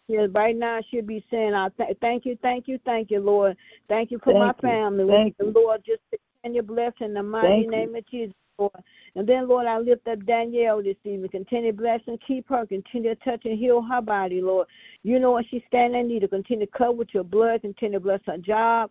[0.08, 3.56] Yeah, right now she'll be saying, "I th- thank you, thank you, thank you, Lord.
[3.88, 4.54] Thank you for my you.
[4.62, 5.06] family.
[5.06, 5.50] Thank you.
[5.50, 6.00] Lord, just
[6.42, 7.70] continue to bless in the mighty Thank you.
[7.70, 8.72] name of Jesus, Lord.
[9.16, 11.28] And then, Lord, I lift up Danielle this evening.
[11.28, 12.64] Continue to bless keep her.
[12.64, 14.66] Continue to touch and heal her body, Lord.
[15.02, 17.60] You know what she's standing in need to Continue to cover with your blood.
[17.60, 18.90] Continue to bless her job.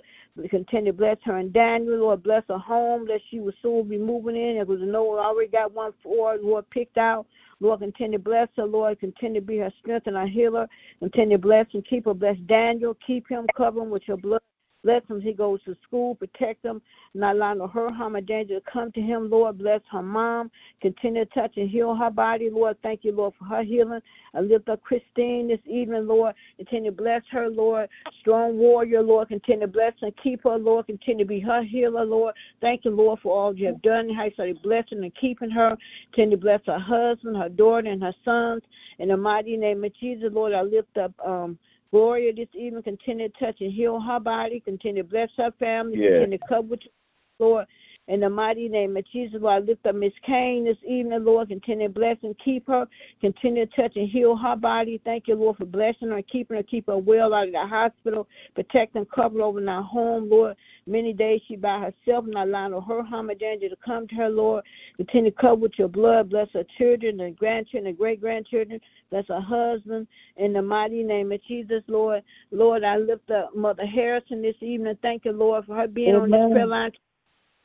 [0.50, 2.22] Continue to bless her and Daniel, Lord.
[2.22, 4.60] Bless her home that she will soon be moving in.
[4.60, 7.26] Because I know we already got one for Lord picked out.
[7.60, 9.00] Lord, continue to bless her, Lord.
[9.00, 10.68] Continue to be her strength and her healer.
[11.00, 12.14] Continue to bless and keep her.
[12.14, 12.94] Bless Daniel.
[12.96, 14.42] Keep him, cover him with your blood.
[14.88, 16.16] Bless him he goes to school.
[16.16, 16.82] Protect him.
[17.14, 19.58] Not allow hurt, harm, or danger to come to him, Lord.
[19.58, 20.50] Bless her mom.
[20.80, 22.78] Continue to touch and heal her body, Lord.
[22.82, 24.00] Thank you, Lord, for her healing.
[24.34, 26.36] I lift up Christine this evening, Lord.
[26.56, 27.90] Continue to bless her, Lord.
[28.22, 29.28] Strong warrior, Lord.
[29.28, 30.86] Continue to bless and keep her, Lord.
[30.86, 32.34] Continue to be her healer, Lord.
[32.62, 34.10] Thank you, Lord, for all you have done.
[34.10, 35.78] How you started blessing and keeping her.
[36.14, 38.64] Continue to bless her husband, her daughter, and her sons.
[39.00, 41.60] In the mighty name of Jesus, Lord, I lift up um
[41.92, 42.84] Gloria this evening.
[42.84, 44.60] Continue to touch and heal her body.
[44.60, 45.98] Continue to bless her family.
[45.98, 46.12] Yes.
[46.12, 46.92] Continue to cover with you,
[47.40, 47.66] Lord.
[48.08, 51.50] In the mighty name of Jesus, Lord, I lift up Miss Kane this evening, Lord.
[51.50, 52.88] Continue to bless and keep her.
[53.20, 55.02] Continue to touch and heal her body.
[55.04, 57.68] Thank you, Lord, for blessing her, and keeping her, keep her well out of the
[57.68, 58.26] hospital.
[58.56, 60.56] Protect and cover over in our home, Lord.
[60.86, 64.16] Many days she by herself, not allowing no her harm or danger to come to
[64.16, 64.64] her, Lord.
[64.96, 66.30] Continue to cover with your blood.
[66.30, 68.80] Bless her children and grandchildren and great grandchildren.
[69.10, 70.08] Bless her husband.
[70.38, 72.24] In the mighty name of Jesus, Lord.
[72.52, 74.98] Lord, I lift up Mother Harrison this evening.
[75.02, 76.52] Thank you, Lord, for her being on this Amen.
[76.52, 76.92] prayer line.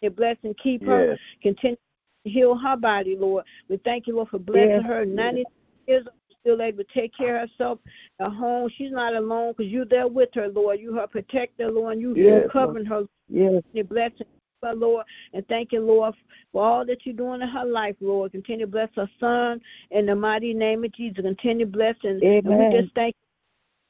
[0.02, 1.10] You bless and keep her.
[1.10, 1.18] Yes.
[1.42, 1.76] Continue
[2.26, 3.44] to heal her body, Lord.
[3.68, 4.86] We thank you, Lord, for blessing Yes.
[4.86, 5.06] her.
[5.06, 5.44] 90
[5.86, 7.78] years old, still able to take care of herself
[8.18, 8.68] at home.
[8.68, 10.80] She's not alone because you're there with her, Lord.
[10.80, 11.94] You her protector, Lord.
[11.94, 13.06] And you Yes, covering her.
[13.28, 13.62] Yes.
[13.72, 14.26] You blessing
[14.64, 15.06] her, Lord.
[15.34, 16.16] And thank you, Lord,
[16.50, 18.32] for all that you're doing in her life, Lord.
[18.32, 19.60] Continue to bless her son
[19.92, 21.22] in the mighty name of Jesus.
[21.22, 22.20] Continue blessing.
[22.22, 22.72] And we Amen.
[22.72, 23.14] just thank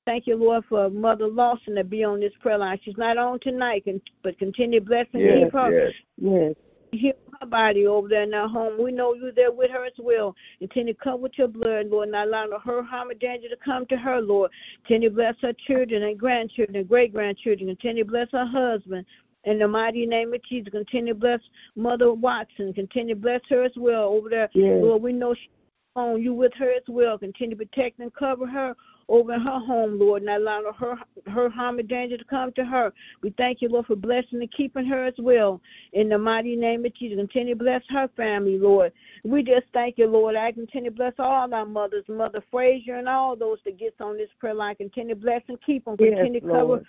[0.05, 2.79] Thank you, Lord, for Mother Lawson to be on this prayer line.
[2.83, 3.85] She's not on tonight,
[4.23, 5.45] but continue blessing Yes.
[5.45, 5.95] keep her Yes.
[6.17, 6.55] Yes.
[6.91, 8.83] heal her body over there in our home.
[8.83, 10.35] We know you're there with her as well.
[10.59, 13.87] Continue to come with your blood, Lord, not allowing her harm or danger to come
[13.87, 14.51] to her, Lord.
[14.85, 17.69] Continue to bless her children and grandchildren and great grandchildren.
[17.69, 19.07] Continue to bless her husband.
[19.45, 21.41] In the mighty name of Jesus, continue to bless
[21.77, 22.73] Mother Watson.
[22.73, 24.51] Continue to bless her as well over there.
[24.53, 24.83] Yes.
[24.83, 25.49] Lord, we know she's
[25.97, 27.19] on you with her as well.
[27.19, 28.75] Continue to protect and cover her
[29.09, 32.65] over in her home, Lord, not allowing her her harm and danger to come to
[32.65, 32.93] her.
[33.23, 35.61] We thank you, Lord, for blessing and keeping her as well.
[35.93, 38.93] In the mighty name of Jesus, continue to bless her family, Lord.
[39.25, 40.37] We just thank you, Lord.
[40.37, 44.17] I continue to bless all our mothers, Mother Frazier, and all those that gets on
[44.17, 44.77] this prayer line.
[44.77, 45.97] Continue to bless and keep them.
[45.99, 46.87] Yes, Continue to cover Lord.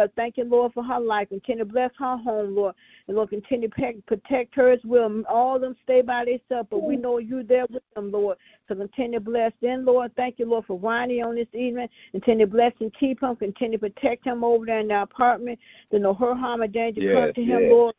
[0.00, 1.28] Uh, thank you, Lord, for her life.
[1.28, 2.74] Continue to bless her home, Lord.
[3.06, 5.22] And Lord, continue to protect her as well.
[5.28, 8.38] All of them stay by themselves, but we know you're there with them, Lord.
[8.68, 10.14] So continue to bless them, Lord.
[10.16, 11.88] Thank you, Lord, for Ronnie on this evening.
[12.12, 13.36] Continue to bless and keep him.
[13.36, 15.58] Continue to protect him over there in the apartment.
[15.90, 17.70] To know her harm or danger come to him, yes.
[17.70, 17.94] Lord.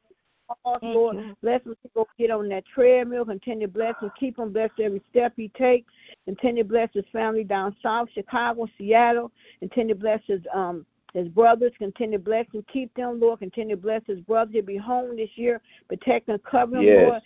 [0.66, 3.26] Lord, Thank Lord, bless him to go get on that treadmill.
[3.26, 4.52] Continue to bless and keep him.
[4.52, 5.92] Bless every step he takes.
[6.26, 9.32] Continue to bless his family down south, Chicago, Seattle.
[9.60, 11.72] Continue to bless his um his brothers.
[11.78, 13.40] Continue to bless and keep them, Lord.
[13.40, 15.62] Continue to bless his brother to be home this year.
[15.88, 17.08] Protect and cover him, Yes.
[17.08, 17.22] Lord.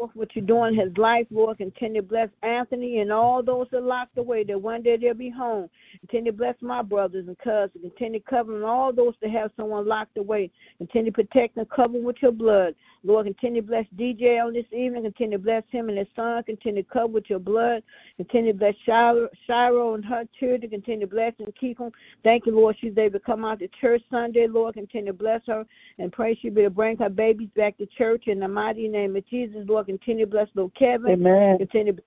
[0.00, 1.58] For what you're doing in his life, Lord.
[1.58, 5.28] Continue to bless Anthony and all those that locked away, that one day they'll be
[5.28, 5.68] home.
[6.00, 7.82] Continue to bless my brothers and cousins.
[7.82, 10.50] Continue covering all those that have someone locked away.
[10.78, 12.74] Continue to protect and cover with your blood.
[13.04, 15.02] Lord, continue to bless DJ on this evening.
[15.02, 16.42] Continue to bless him and his son.
[16.44, 17.82] Continue to cover with your blood.
[18.16, 20.70] Continue to bless Shiro, Shiro and her children.
[20.70, 21.92] Continue to bless and keep them.
[22.24, 22.76] Thank you, Lord.
[22.78, 24.74] She's able to come out to church Sunday, Lord.
[24.74, 25.66] Continue to bless her
[25.98, 29.14] and pray she be to bring her babies back to church in the mighty name
[29.14, 29.89] of Jesus, Lord.
[29.98, 31.12] Continue to bless little Kevin.
[31.12, 31.58] Amen.
[31.58, 32.02] Continue to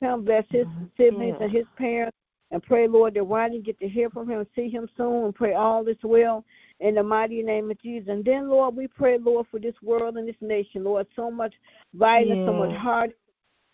[0.00, 2.16] bless him, bless his siblings and his parents.
[2.50, 5.54] And pray, Lord, that Ronnie get to hear from him, see him soon, and pray
[5.54, 6.44] all is well
[6.80, 8.10] in the mighty name of Jesus.
[8.10, 11.06] And then, Lord, we pray, Lord, for this world and this nation, Lord.
[11.16, 11.54] So much
[11.94, 12.80] violence, so much Yes.
[12.80, 13.14] hard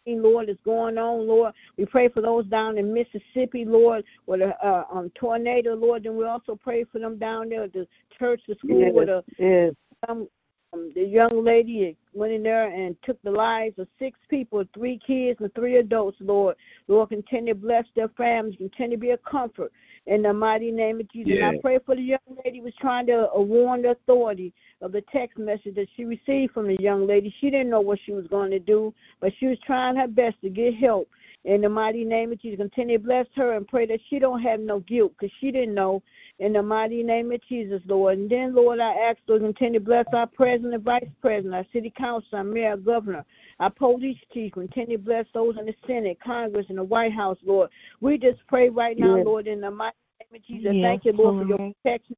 [0.06, 1.52] Lord, is going on, Lord.
[1.76, 6.06] We pray for those down in Mississippi, Lord, with a uh, um, tornado, Lord.
[6.06, 7.86] And we also pray for them down there at the
[8.18, 8.94] church, the school, Yes.
[8.94, 9.74] with a Yes.
[10.08, 10.28] um,
[10.72, 14.98] um, the young lady went in there and took the lives of six people, three
[14.98, 16.56] kids and three adults, Lord.
[16.86, 19.72] Lord, continue to bless their families, continue to be a comfort
[20.06, 21.34] in the mighty name of Jesus.
[21.36, 21.48] Yeah.
[21.48, 24.52] And I pray for the young lady who was trying to uh, warn the authority
[24.80, 27.34] of the text message that she received from the young lady.
[27.40, 30.40] She didn't know what she was going to do, but she was trying her best
[30.42, 31.08] to get help.
[31.44, 34.42] In the mighty name of Jesus, continue to bless her and pray that she don't
[34.42, 36.02] have no guilt because she didn't know.
[36.40, 38.18] In the mighty name of Jesus, Lord.
[38.18, 41.64] And then, Lord, I ask, Lord, continue to bless our president and vice president, our
[41.72, 43.24] city council, our mayor, governor,
[43.60, 44.52] our police chief.
[44.52, 47.70] Continue to bless those in the Senate, Congress, and the White House, Lord.
[48.00, 49.26] We just pray right now, Yes.
[49.26, 50.74] Lord, in the mighty name of Jesus.
[50.74, 52.16] Yes, Thank you, Lord, for your protection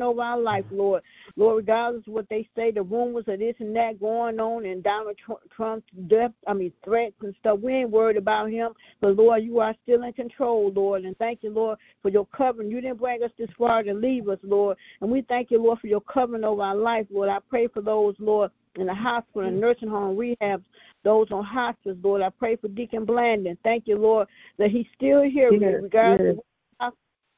[0.00, 1.02] over our life, Lord.
[1.36, 4.84] Lord, regardless of what they say, the rumors of this and that going on and
[4.84, 5.16] Donald
[5.56, 8.72] Trump's death, I mean, threats and stuff, we ain't worried about him.
[9.00, 11.04] But, Lord, you are still in control, Lord.
[11.04, 12.70] And thank you, Lord, for your covering.
[12.70, 14.76] You didn't bring us this far to leave us, Lord.
[15.00, 17.28] And we thank you, Lord, for your covering over our life, Lord.
[17.28, 20.62] I pray for those, Lord, in the hospital and nursing home rehab,
[21.02, 22.22] those on hospice, Lord.
[22.22, 23.56] I pray for Deacon Blandon.
[23.64, 24.28] Thank you, Lord,
[24.58, 26.44] that he's still here, Yes, regardless yes.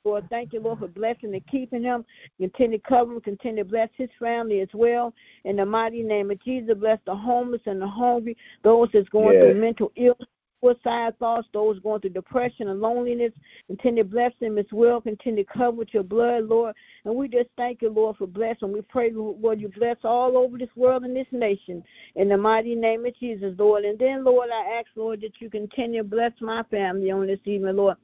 [0.05, 2.05] Lord, thank you, Lord, for blessing and keeping him.
[2.41, 3.21] Continue to cover him.
[3.21, 5.15] Continue to bless his family as well.
[5.45, 9.35] In the mighty name of Jesus, bless the homeless and the hungry, those that's going
[9.35, 9.43] Yes.
[9.43, 10.29] through mental illness,
[10.63, 13.33] suicide thoughts, those going through depression and loneliness.
[13.67, 15.01] Continue to bless them as well.
[15.01, 16.75] Continue to cover with your blood, Lord.
[17.05, 18.73] And we just thank you, Lord, for blessing.
[18.73, 21.83] We pray, Lord, you bless all over this world and this nation.
[22.17, 23.85] In the mighty name of Jesus, Lord.
[23.85, 27.41] And then, Lord, I ask, Lord, that you continue to bless my family on this
[27.45, 27.97] evening, Lord.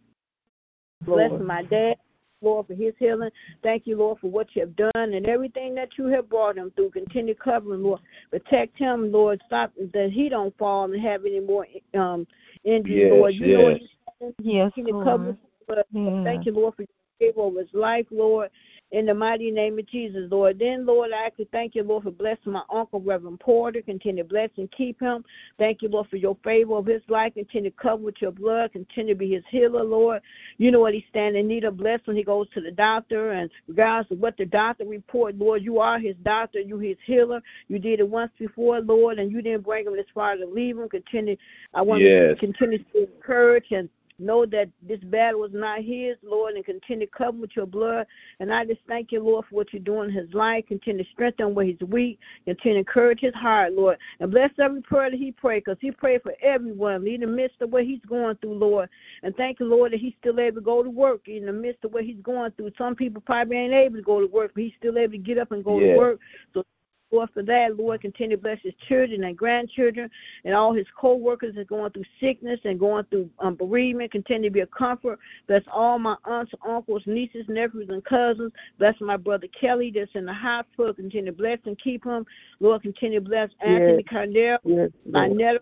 [1.02, 1.46] Bless Lord.
[1.46, 1.96] my dad,
[2.40, 3.30] Lord, for his healing.
[3.62, 6.72] Thank you, Lord, for what you have done and everything that you have brought him
[6.74, 6.90] through.
[6.90, 8.00] Continue covering, Lord.
[8.30, 9.40] Protect him, Lord.
[9.46, 12.26] Stop that he don't fall and have any more um
[12.68, 13.34] injuries, Yes, Lord.
[13.34, 13.80] You know yes.
[14.18, 15.38] what Yes, Continue cover Lord.
[15.66, 16.24] but Yeah.
[16.24, 16.97] thank you, Lord, for your favor
[17.36, 18.50] over his life, Lord,
[18.92, 20.58] in the mighty name of Jesus, Lord.
[20.58, 23.82] Then, Lord, I actually thank you, Lord, for blessing my uncle, Reverend Porter.
[23.82, 25.24] Continue to bless and keep him.
[25.58, 27.34] Thank you, Lord, for your favor of his life.
[27.34, 28.72] Continue to cover with your blood.
[28.72, 30.22] Continue to be his healer, Lord.
[30.58, 31.76] You know what he's standing in need of.
[31.76, 33.32] Bless when he goes to the doctor.
[33.32, 36.60] And regardless of what the doctor report, Lord, you are his doctor.
[36.60, 37.42] You his healer.
[37.66, 40.78] You did it once before, Lord, and you didn't bring him this far to leave
[40.78, 40.88] him.
[40.88, 41.36] Continue.
[41.74, 42.30] I want Yes.
[42.30, 47.06] to continue to encourage and know that this battle was not his, Lord, and continue
[47.06, 48.06] to cover with your blood.
[48.40, 50.66] And I just thank you, Lord, for what you're doing in his life.
[50.66, 52.18] Continue to strengthen where he's weak.
[52.44, 53.98] Continue to encourage his heart, Lord.
[54.20, 57.60] And bless every prayer that he prayed, because he prayed for everyone in the midst
[57.60, 58.88] of what he's going through, Lord.
[59.22, 61.84] And thank you, Lord, that he's still able to go to work in the midst
[61.84, 62.72] of what he's going through.
[62.76, 65.38] Some people probably ain't able to go to work, but he's still able to get
[65.38, 65.94] up and go Yes.
[65.94, 66.20] to work.
[66.54, 66.64] So
[67.10, 70.10] Lord, for that, Lord, continue to bless his children and grandchildren
[70.44, 74.12] and all his co-workers that are going through sickness and going through um, bereavement.
[74.12, 75.18] Continue to be a comfort.
[75.46, 78.52] Bless all my aunts, uncles, nieces, nephews, and cousins.
[78.78, 80.92] Bless my brother Kelly that's in the hospital.
[80.92, 82.26] Continue to bless and keep him.
[82.60, 85.60] Lord, continue to bless Anthony Carnell, Yes, my Lord.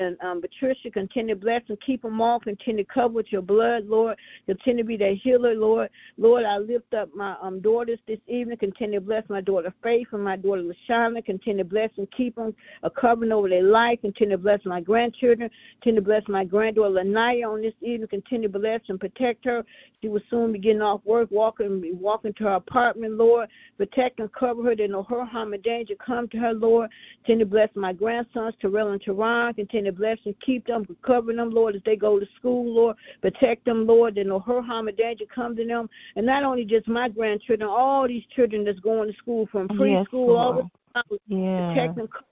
[0.00, 2.40] And um, Patricia, continue to bless and keep them all.
[2.40, 4.16] Continue to cover with your blood, Lord.
[4.46, 5.90] Continue to be their healer, Lord.
[6.16, 8.56] Lord, I lift up my um, daughters this evening.
[8.56, 11.22] Continue to bless my daughter Faith and my daughter Lashana.
[11.22, 14.00] Continue to bless and keep them a covering over their life.
[14.00, 15.50] Continue to bless my grandchildren.
[15.82, 18.08] Continue to bless my granddaughter Lanaya on this evening.
[18.08, 19.62] Continue to bless and protect her.
[20.00, 23.50] She will soon be getting off work, walking walking to her apartment, Lord.
[23.76, 24.74] Protect and cover her.
[24.74, 26.88] That no her harm and danger come to her, Lord.
[27.18, 29.54] Continue to bless my grandsons, Terrell and Teron.
[29.54, 32.96] Continue to bless and keep them, covering them, Lord, as they go to school, Lord.
[33.20, 35.88] Protect them, Lord, that no hurt, harm, or danger come to them.
[36.16, 40.06] And not only just my grandchildren, all these children that's going to school from Yes,
[40.12, 41.20] preschool all the Lord.
[41.28, 41.66] Yeah.
[41.66, 42.24] protect them, cover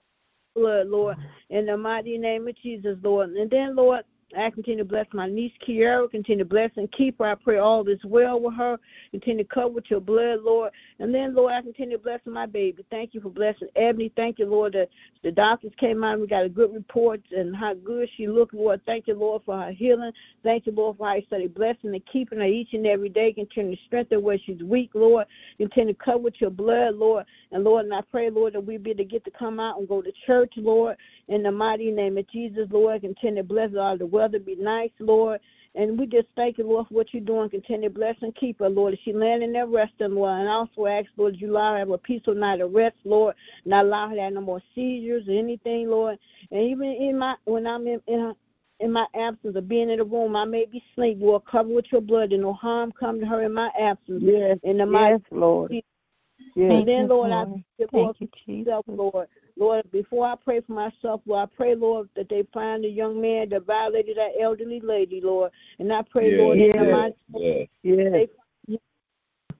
[0.55, 1.17] blood, Lord,
[1.49, 3.29] in the mighty name of Jesus, Lord.
[3.31, 4.03] And then, Lord,
[4.37, 6.09] I continue to bless my niece Kiara.
[6.09, 7.25] Continue to bless and keep her.
[7.25, 8.79] I pray all is well with her.
[9.11, 10.71] Continue to cover with your blood, Lord.
[10.99, 12.85] And then, Lord, I continue to bless my baby.
[12.91, 14.11] Thank you for blessing Ebony.
[14.15, 14.89] Thank you, Lord, that
[15.23, 18.53] the doctors came out and we got a good report and how good she looked,
[18.53, 18.81] Lord.
[18.85, 20.11] Thank you, Lord, for her healing.
[20.43, 23.33] Thank you, Lord, for how you started blessing and keeping her each and every day.
[23.33, 25.25] Continue to strengthen where she's weak, Lord.
[25.57, 27.25] Continue to cover with your blood, Lord.
[27.51, 29.79] And Lord, and I pray, Lord, that we be able to get to come out
[29.79, 30.97] and go to church, Lord.
[31.27, 34.91] In the mighty name of Jesus, Lord, continue to bless all the weather be nice,
[34.99, 35.39] Lord.
[35.75, 37.49] And we just thank you, Lord, for what you're doing.
[37.49, 38.93] Continue to bless and keep her, Lord.
[38.93, 40.39] As she land in there resting, Lord.
[40.39, 42.97] And I also ask, Lord, you allow her to have a peaceful night of rest,
[43.05, 43.35] Lord.
[43.65, 46.17] Not allow her to have no more seizures or anything, Lord.
[46.51, 48.33] And even in my when I'm in, in her
[48.81, 51.43] in my absence of being in the room, I may be asleep, Lord.
[51.45, 54.23] Cover with your blood, and no harm come to her in my absence.
[54.23, 55.71] Yes, In the mighty yes, Lord.
[55.71, 56.71] Yes.
[56.71, 58.83] And then, yes, Lord, I thank you, Lord, Thank you, Jesus.
[58.87, 59.27] Lord.
[59.59, 63.19] Lord, before I pray for myself, Lord, I pray, Lord, that they find the young
[63.19, 65.51] man that violated that elderly lady, Lord.
[65.79, 67.67] And I pray, Yes, Lord, in the yes, mighty yes.
[67.83, 68.11] Yes.
[68.13, 68.29] they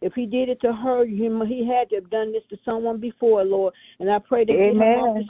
[0.02, 3.00] if he did it to her, he, he had to have done this to someone
[3.00, 3.74] before, Lord.
[4.00, 5.30] And I pray that get him off the Amen.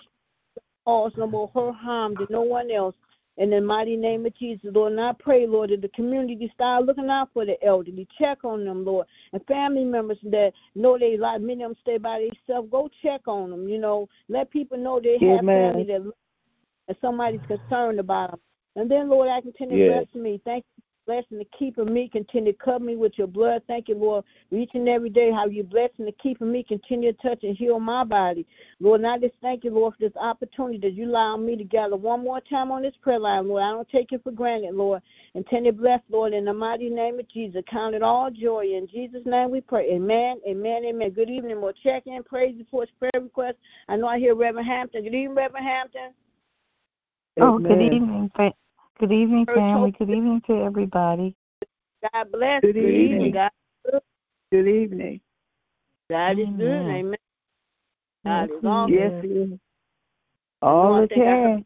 [0.86, 2.94] cause no more hurt, harm to no one else.
[3.40, 6.86] In the mighty name of Jesus, Lord, and I pray, Lord, that the community start
[6.86, 11.16] looking out for the elderly, check on them, Lord, and family members that know they
[11.18, 12.70] like many of them stay by themselves.
[12.70, 15.72] Go check on them, you know, let people know they have Amen.
[15.72, 16.12] family that
[16.90, 18.40] and somebody's concerned about them.
[18.76, 20.06] And then, Lord, I continue to Yes.
[20.12, 20.42] bless me.
[20.44, 20.66] Thank
[21.10, 22.08] blessing to keeping me.
[22.08, 23.64] Continue to cover me with your blood.
[23.66, 26.62] Thank you, Lord, for each and every day how you blessing to keeping me.
[26.62, 28.46] Continue to touch and heal my body.
[28.80, 31.64] Lord, and I just thank you, Lord, for this opportunity that you allow me to
[31.64, 33.64] gather one more time on this prayer line, Lord.
[33.64, 35.02] I don't take it for granted, Lord.
[35.34, 37.64] And continue to bless, Lord, in the mighty name of Jesus.
[37.66, 38.66] Count it all joy.
[38.66, 39.92] In Jesus' name we pray.
[39.94, 41.10] Amen, amen, amen.
[41.10, 41.60] Good evening.
[41.60, 43.58] We'll check in, praise reports, prayer requests.
[43.88, 45.02] I know I hear Reverend Hampton.
[45.02, 46.14] Good evening, Reverend Hampton.
[47.42, 47.64] Oh, Amen.
[47.64, 48.32] good evening.
[49.00, 49.92] Fa- Good evening, family.
[49.92, 51.36] Good evening to everybody.
[52.14, 52.62] God bless.
[52.62, 53.12] Good Good evening.
[53.14, 53.32] evening.
[53.34, 53.52] God,
[54.52, 55.22] Good evening.
[56.10, 56.82] God is good.
[56.82, 56.90] Amen.
[56.92, 57.18] Amen.
[58.26, 58.94] God Yes, is he awesome.
[58.94, 59.60] Yes, it is.
[60.62, 61.66] All the think time.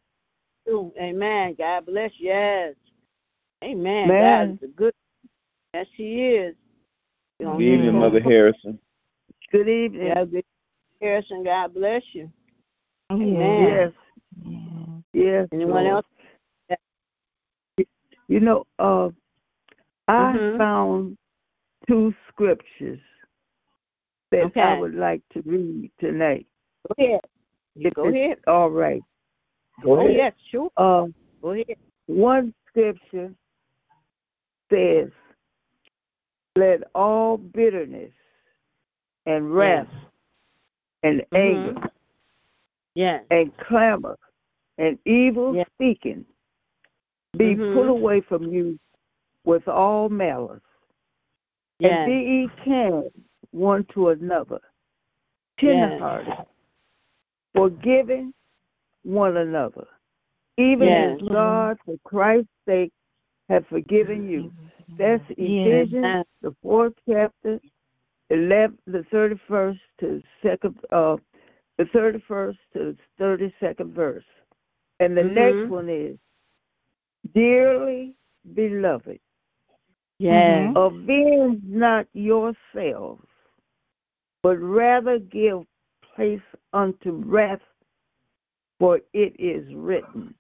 [1.00, 1.56] Amen.
[1.58, 2.12] God bless.
[2.20, 2.76] Yes.
[3.64, 4.08] Amen.
[4.08, 4.48] Man.
[4.48, 4.94] God is a good.
[5.74, 6.56] Yes, He is.
[7.40, 7.96] You know, Good evening.
[7.96, 8.80] Mother Harrison.
[9.52, 10.08] Good evening.
[10.08, 10.46] Yeah, good.
[11.02, 12.32] Harrison, God bless you.
[13.10, 13.20] Yes.
[13.20, 13.94] Amen.
[14.46, 15.04] Yes.
[15.14, 15.48] Yes.
[15.52, 15.96] Anyone Lord.
[15.96, 16.06] else?
[18.34, 19.10] You know, uh,
[20.08, 20.58] I Mhm.
[20.58, 21.18] found
[21.88, 23.00] two scriptures
[24.32, 26.48] that I would like to read tonight.
[26.88, 27.22] Go ahead.
[27.76, 28.40] You If go ahead.
[28.48, 29.04] All right.
[29.84, 30.18] Go Oh ahead.
[30.18, 30.72] yes, sure.
[30.78, 31.10] Uh,
[31.44, 31.78] Go ahead.
[32.08, 33.32] one scripture
[34.72, 35.12] says,
[36.56, 38.14] "Let all bitterness
[39.28, 39.94] and wrath
[41.04, 41.36] and Mhm.
[41.36, 41.90] anger
[42.96, 43.24] Yes.
[43.30, 44.18] and clamor
[44.80, 45.70] and evil Yes.
[45.76, 46.26] speaking
[47.38, 47.74] be Mhm.
[47.74, 48.80] put away from you
[49.46, 50.62] with all malice.
[51.80, 52.06] Yes.
[52.06, 53.12] And be ye kind
[53.52, 54.62] one to another,
[55.60, 56.34] tenderhearted,
[57.54, 58.34] forgiving
[59.04, 59.88] one another,
[60.58, 61.22] even Yes.
[61.22, 62.94] as God, for Christ's sake,
[63.50, 64.52] have forgiven you.
[64.98, 67.60] That's Ephesians, the fourth chapter,
[68.30, 71.18] 11, the 31st to second, uh,
[71.78, 74.24] the 31st to 32nd verse.
[75.00, 75.34] And the Mhm.
[75.34, 76.18] next one is,
[77.34, 78.16] Dearly
[78.54, 79.20] beloved,
[80.20, 80.74] Yes.
[80.74, 80.76] Mhm.
[80.76, 83.28] avenge not yourselves,
[84.42, 85.66] but rather give
[86.02, 86.42] place
[86.74, 87.62] unto wrath,
[88.80, 90.36] for it is written,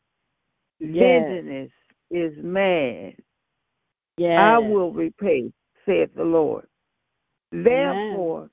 [0.80, 1.28] Yes.
[1.28, 1.74] Vengeance
[2.12, 3.18] is mine,
[4.18, 4.40] Yes.
[4.40, 5.52] I will repay,
[5.86, 6.68] saith the Lord.
[7.52, 8.50] Therefore,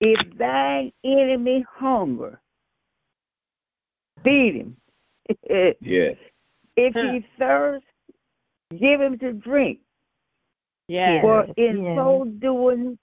[0.00, 2.40] if thine enemy hunger,
[4.24, 4.76] feed him.
[5.80, 6.16] Yes.
[6.78, 7.12] If Huh.
[7.12, 7.84] he thirst,
[8.78, 9.80] give him to drink.
[10.88, 11.20] Yes.
[11.22, 11.96] For in yes.
[11.96, 12.98] so doing,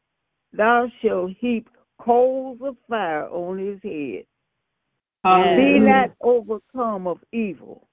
[0.54, 1.70] thou shalt heap
[2.00, 4.26] coals of fire on his head.
[5.26, 5.58] Yes.
[5.58, 7.88] Be not overcome of evil,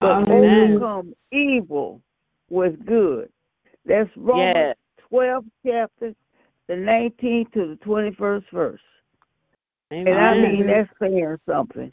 [0.00, 0.72] but Amen.
[0.74, 2.00] overcome evil
[2.48, 3.30] with good.
[3.84, 4.76] That's Romans Yes.
[5.08, 6.14] 12 chapter,
[6.68, 8.80] the 19th to the 21st verse.
[9.92, 10.06] Amen.
[10.08, 11.92] And I mean, that's saying something.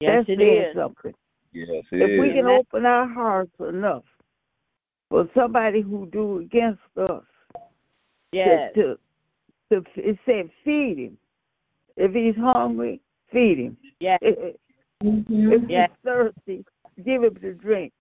[0.00, 0.74] yes, that's it saying is.
[0.74, 1.14] something.
[1.52, 4.04] Yes, it If we can open our hearts enough
[5.08, 7.24] for somebody who do against us,
[8.32, 8.72] Yes.
[8.74, 8.98] to,
[9.70, 11.18] to, to it said feed him.
[11.96, 13.00] If he's hungry,
[13.32, 13.76] feed him.
[13.98, 14.20] Yes.
[14.22, 15.52] Mm-hmm.
[15.52, 15.90] If he's Yes.
[16.04, 16.64] thirsty,
[17.04, 17.92] give him to drink.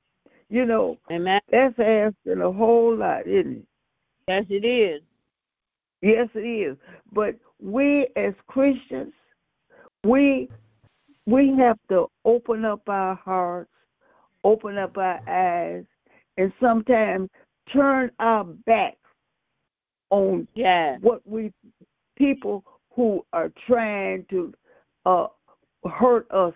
[0.50, 1.42] You know, Amen.
[1.52, 3.66] that's asking a whole lot, isn't it?
[4.28, 5.02] Yes, it is.
[6.02, 6.78] Yes, it is.
[7.12, 9.14] But we as Christians,
[10.04, 10.50] we
[11.30, 13.70] we have to open up our hearts,
[14.44, 15.86] open up our eyes,
[16.38, 17.30] and sometimes
[17.74, 18.98] turn our back
[20.10, 21.00] on Yes.
[21.02, 21.54] what we
[22.16, 22.64] people
[22.94, 24.54] who are trying to
[25.06, 25.28] uh,
[25.90, 26.54] hurt us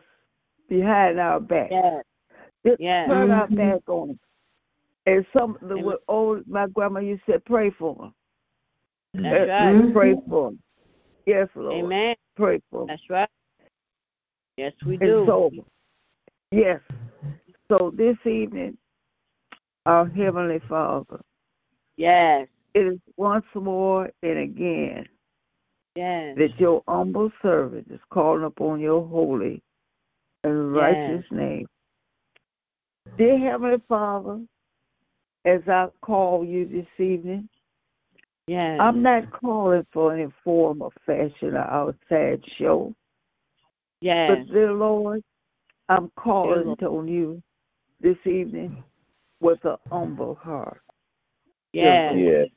[0.68, 1.70] behind our back.
[1.72, 2.04] Yes.
[2.66, 3.08] Just Yes.
[3.10, 3.56] turn our mm-hmm.
[3.56, 4.20] back on them.
[5.06, 5.98] And some the Amen.
[6.08, 8.14] old my grandma used to say, pray for them.
[9.14, 9.94] That's uh, right.
[9.94, 10.30] Pray mm-hmm.
[10.30, 10.60] for them.
[11.26, 11.74] Yes, Lord.
[11.74, 12.16] Amen.
[12.36, 12.88] Pray for them.
[12.88, 13.30] That's right.
[14.58, 15.24] Yes, we And do.
[15.26, 15.52] so,
[16.52, 16.80] yes.
[17.72, 18.78] So this evening,
[19.86, 21.22] our Heavenly Father,
[21.98, 22.48] Yes.
[22.74, 25.08] it is once more and again
[25.96, 26.38] Yes.
[26.38, 29.62] that your humble servant is calling upon your holy
[30.44, 31.68] and righteous name.
[33.18, 34.42] Dear Heavenly Father,
[35.46, 37.50] as I call you this evening,
[38.48, 38.80] Yes.
[38.82, 42.94] I'm not calling for any form of fashion or outside show,
[44.04, 44.30] Yes.
[44.48, 45.24] but dear Lord,
[45.90, 46.84] I'm calling Lord.
[46.84, 47.42] on you
[48.02, 48.84] this evening
[49.40, 50.82] with a humble heart.
[51.72, 52.14] Yes.
[52.18, 52.48] Yes.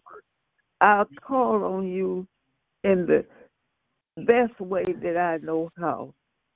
[0.81, 2.27] I'll call on you
[2.85, 3.25] in the
[4.25, 6.15] best way that I know how.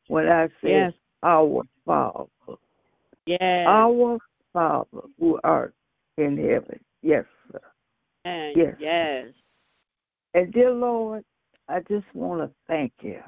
[0.09, 0.93] when I say Yes.
[1.23, 2.25] our Father.
[3.27, 3.67] Yes.
[3.69, 4.19] Our
[4.53, 5.75] Father who art
[6.19, 6.81] in heaven.
[7.03, 7.61] Yes, sir.
[8.25, 8.55] Yes.
[8.57, 8.77] yes.
[8.81, 9.27] Yes.
[10.35, 11.25] And dear Lord,
[11.69, 13.21] I just want to thank you.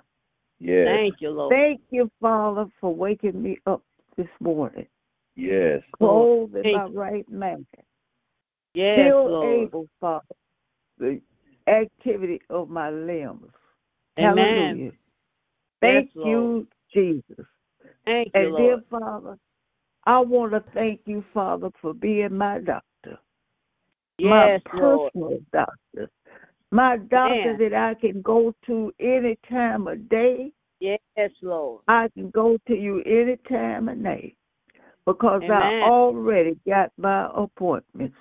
[0.62, 0.86] Yes.
[0.86, 1.54] Thank you, Lord.
[1.54, 3.82] Thank you, Father, for waking me up
[4.16, 4.86] this morning,
[5.34, 5.82] Yes.
[5.98, 6.92] clothed in my you.
[6.94, 7.66] right mind,
[8.74, 9.68] Yes, still Lord.
[9.68, 10.24] able, Father,
[10.98, 11.20] the
[11.66, 13.50] activity of my limbs.
[14.18, 14.36] Amen.
[14.38, 14.92] Hallelujah.
[15.80, 17.46] Thank Yes, you, Jesus.
[18.04, 19.36] Thank you, And dear Father,
[20.06, 23.18] I want to thank you, Father, for being my doctor,
[24.18, 25.12] Yes, my Lord.
[25.12, 26.08] personal doctor,
[26.73, 27.59] my doctor Man.
[27.59, 30.51] that I can go to any time of day.
[30.81, 31.83] Yes, Lord.
[31.87, 34.35] I can go to you any time of night
[35.07, 38.16] because I already got my appointments.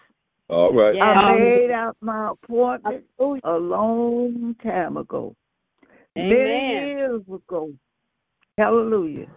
[0.49, 0.93] All right.
[0.93, 1.01] Yes.
[1.01, 3.41] I um, made out my appointment Hallelujah.
[3.45, 5.33] a long time ago,
[6.15, 7.71] many years ago.
[8.57, 9.27] Hallelujah.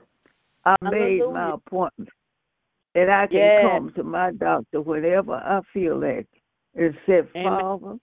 [0.65, 1.55] I made my Hallelujah.
[1.55, 2.11] appointment.
[2.97, 3.61] And I can Yes.
[3.61, 6.29] come to my doctor whenever I feel like
[6.75, 7.59] and say, Amen.
[7.61, 7.97] Father,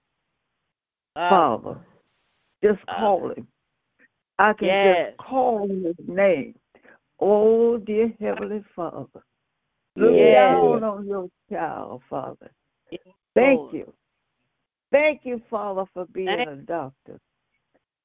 [1.16, 1.78] Uh, Father,
[2.64, 3.00] just Father.
[3.00, 3.48] call him.
[4.40, 5.10] I can Yes.
[5.10, 6.56] just call his name.
[7.20, 9.22] Oh, dear Heavenly Father.
[9.96, 10.56] Look Yes.
[10.56, 12.52] down on your child, Father.
[12.90, 13.02] Yes,
[13.36, 13.94] Thank you.
[14.92, 17.20] Thank you, Father, for being Thank- a doctor.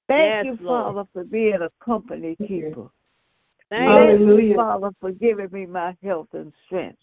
[0.09, 0.85] Thank Yes, you, Lord.
[0.95, 2.91] Father, for being a company keeper.
[3.71, 4.37] Thank Thank you.
[4.37, 7.01] you, Father, for giving me my health and strength.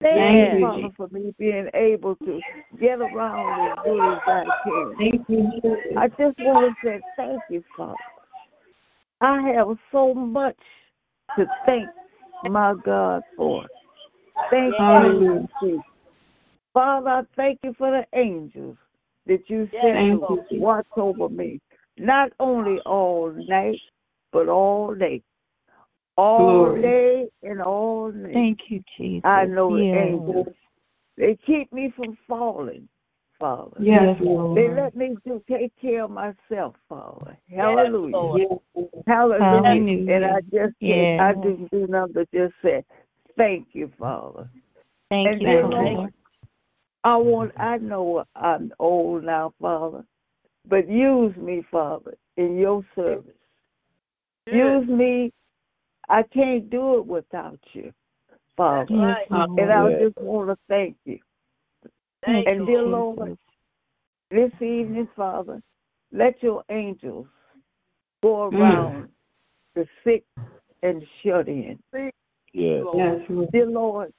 [0.00, 0.54] Thank Yes.
[0.54, 2.40] you, Father, for me being able to
[2.78, 4.96] get around and do as I can.
[4.98, 5.98] Thank you.
[5.98, 7.98] I just want to say thank you, Father.
[9.20, 10.58] I have so much
[11.38, 11.88] to thank
[12.50, 13.66] my God for.
[14.50, 15.82] Thank you, Jesus.
[16.74, 18.76] Father, I thank you for the angels
[19.26, 21.60] that you sent to watch over me,
[21.96, 23.80] not only all night,
[24.32, 25.22] but all day.
[26.16, 26.82] All Glory.
[26.82, 28.34] day and all night.
[28.34, 29.22] Thank you, Jesus.
[29.24, 29.96] I know the yes.
[29.96, 30.54] angels.
[31.16, 32.88] They keep me from falling,
[33.38, 33.78] Father.
[33.80, 34.58] Yes, Lord.
[34.58, 37.36] They let me do take care of myself, Father.
[37.50, 38.14] Hallelujah.
[38.16, 38.40] Lord.
[39.06, 39.44] Hallelujah.
[39.44, 40.14] Hallelujah.
[40.14, 42.84] And I just can't, I just didn't do nothing but just say,
[43.36, 44.48] Thank you, Father.
[45.10, 45.76] Thank And you, dear Father.
[45.84, 46.12] Lord,
[47.04, 50.04] I want I know I'm old now, Father,
[50.68, 53.34] but use me, Father, in your service.
[54.46, 55.32] Use me.
[56.08, 57.92] I can't do it without you,
[58.56, 58.94] Father.
[58.94, 59.30] Right.
[59.30, 59.60] Lord.
[59.60, 61.18] And I just want to thank you.
[62.24, 63.18] Thank And you, dear Lord.
[63.18, 63.38] Lord,
[64.30, 65.62] this evening, Father,
[66.12, 67.26] let your angels
[68.22, 68.60] go Mm.
[68.60, 69.08] around
[69.74, 70.24] the sick
[70.82, 71.78] and shut in.
[72.52, 72.84] Yes.
[72.84, 73.50] Lord.
[73.52, 74.12] Dear Lord,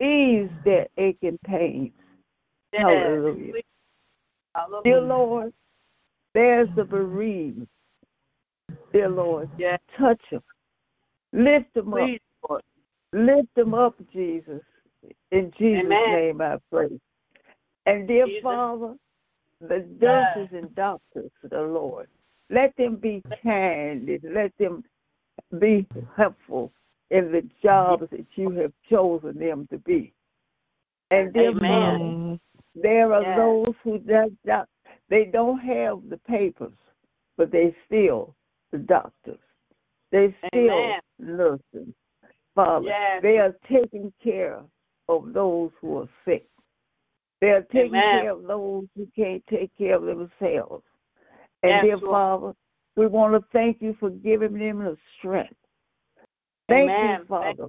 [0.00, 1.92] ease their aching pains.
[2.72, 2.84] Yes.
[2.84, 3.62] Hallelujah.
[4.54, 4.82] Hallelujah.
[4.84, 5.54] Dear Lord,
[6.34, 7.66] there's the bereaved.
[8.92, 9.80] Dear Lord, Yes.
[9.98, 10.42] touch them.
[11.36, 12.00] Lift them up.
[12.48, 12.62] Lord.
[13.12, 14.62] Lift them up, Jesus.
[15.30, 16.12] In Jesus' Amen.
[16.12, 16.88] name I pray.
[17.86, 18.42] And dear Jesus.
[18.42, 18.96] Father,
[19.60, 22.08] the nurses and doctors, the Lord,
[22.50, 24.84] let them be kind and let them
[25.60, 26.72] be helpful
[27.10, 30.12] in the jobs that you have chosen them to be.
[31.10, 31.60] And dear Amen.
[31.68, 32.38] Father,
[32.74, 33.36] there are Yes.
[33.36, 34.68] those who does not,
[35.08, 36.72] they don't have the papers,
[37.36, 38.34] but they still
[38.72, 39.38] the doctors.
[40.12, 41.00] They still Amen.
[41.18, 41.94] nurses.
[42.54, 43.22] Father, Yes.
[43.22, 44.62] they are taking care
[45.08, 46.48] of those who are sick.
[47.40, 48.20] They are taking Amen.
[48.22, 50.84] care of those who can't take care of themselves.
[51.62, 52.10] And Yes, dear Lord.
[52.10, 52.54] Father,
[52.96, 55.54] we want to thank you for giving them the strength.
[56.68, 57.20] Thank Amen.
[57.20, 57.66] you, Father,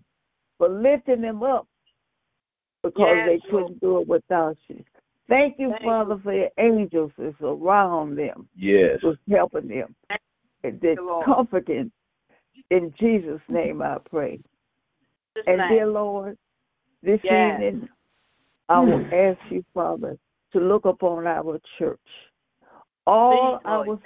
[0.58, 1.68] for lifting them up
[2.84, 4.84] because Yes, they couldn't do it without you.
[5.28, 6.22] Thank you, Thank Father, you.
[6.22, 9.04] for your angels that's around them, Yes.
[9.04, 9.94] was helping them,
[10.64, 11.92] and they're comforting.
[12.70, 14.40] In Jesus' name I pray.
[15.36, 15.70] Just And name.
[15.70, 16.38] dear Lord,
[17.02, 17.62] this Yes.
[17.62, 17.90] evening
[18.70, 19.14] I will hmm.
[19.14, 20.18] ask you, Father,
[20.52, 22.00] to look upon our church.
[23.06, 23.90] All Please, Lord.
[23.90, 24.00] our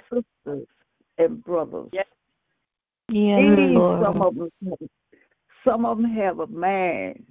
[0.44, 0.68] sisters
[1.18, 1.88] and brothers.
[1.92, 2.06] Yes.
[3.08, 4.88] Yes, These, some of them have,
[5.64, 7.26] some of them have a mind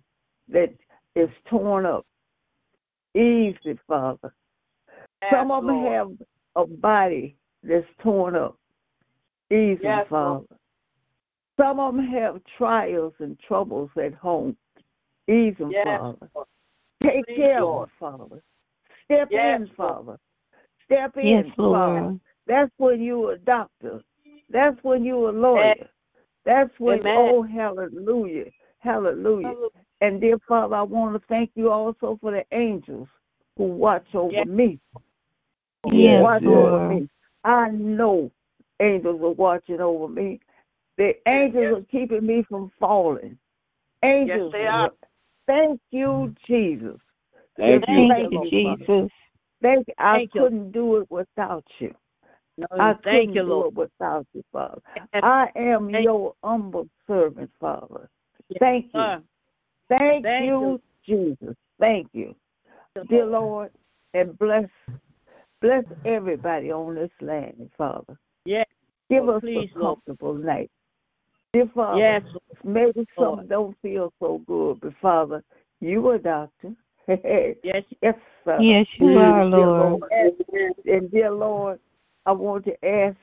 [0.49, 0.73] that
[1.15, 2.05] is torn up.
[3.15, 4.33] Ease it, Father.
[5.21, 5.93] Yes, some of them Lord.
[5.93, 8.57] have a body that's torn up.
[9.49, 10.45] Ease it, Yes, Father.
[10.49, 10.60] Lord.
[11.61, 14.57] Some of them have trials and troubles at home.
[15.27, 16.27] Ease them, Yes, Father.
[17.03, 17.83] Take Please, care Lord.
[17.83, 18.43] of them, Father.
[19.05, 20.17] Step Yes, in, Father.
[20.85, 22.01] Step in, Yes, Father.
[22.01, 22.19] Lord.
[22.47, 24.01] That's when you a doctor.
[24.49, 25.75] That's when you're a lawyer.
[26.45, 27.15] That's when, Amen.
[27.15, 28.45] oh, hallelujah.
[28.79, 29.53] Hallelujah.
[30.01, 33.07] And dear Father, I want to thank you also for the angels
[33.55, 34.47] who watch over Yes.
[34.47, 34.79] me.
[35.91, 37.09] Yes, watch over me.
[37.43, 38.31] I know
[38.79, 40.39] angels are watching over me.
[40.97, 43.37] The angels are keeping me from falling.
[44.03, 44.51] Angels.
[44.53, 44.91] Yes, they are.
[45.47, 46.31] Thank you, mm-hmm.
[46.45, 46.97] Jesus.
[47.57, 48.07] Thank you.
[48.07, 49.11] Thank Thank you, you, Jesus.
[49.61, 50.41] Thank I Thank you.
[50.41, 51.93] couldn't do it without you.
[52.57, 53.67] No, I thank couldn't you, do Lord.
[53.67, 54.81] it without you, Father.
[55.13, 58.09] I am Thank- your humble servant, Father.
[58.49, 58.99] Yes, Thank you.
[58.99, 59.23] sir.
[59.89, 61.55] Thank, Thank you, Jesus.
[61.79, 62.35] Thank you.
[63.09, 63.71] Dear Lord,
[64.13, 64.69] and bless
[65.61, 68.17] bless everybody on this land, Father.
[68.45, 68.65] Yes,
[69.09, 69.99] Give Lord, us please, a Lord.
[69.99, 70.71] comfortable night.
[71.53, 72.23] Dear Father, yes,
[72.63, 73.39] maybe Lord.
[73.39, 75.43] some don't feel so good, but Father,
[75.81, 76.73] you a doctor.
[77.07, 78.59] yes, yes, sir.
[78.61, 80.03] Yes, you are, Dear Lord.
[80.11, 80.71] yes.
[80.85, 81.79] And dear Lord,
[82.25, 83.17] I want to ask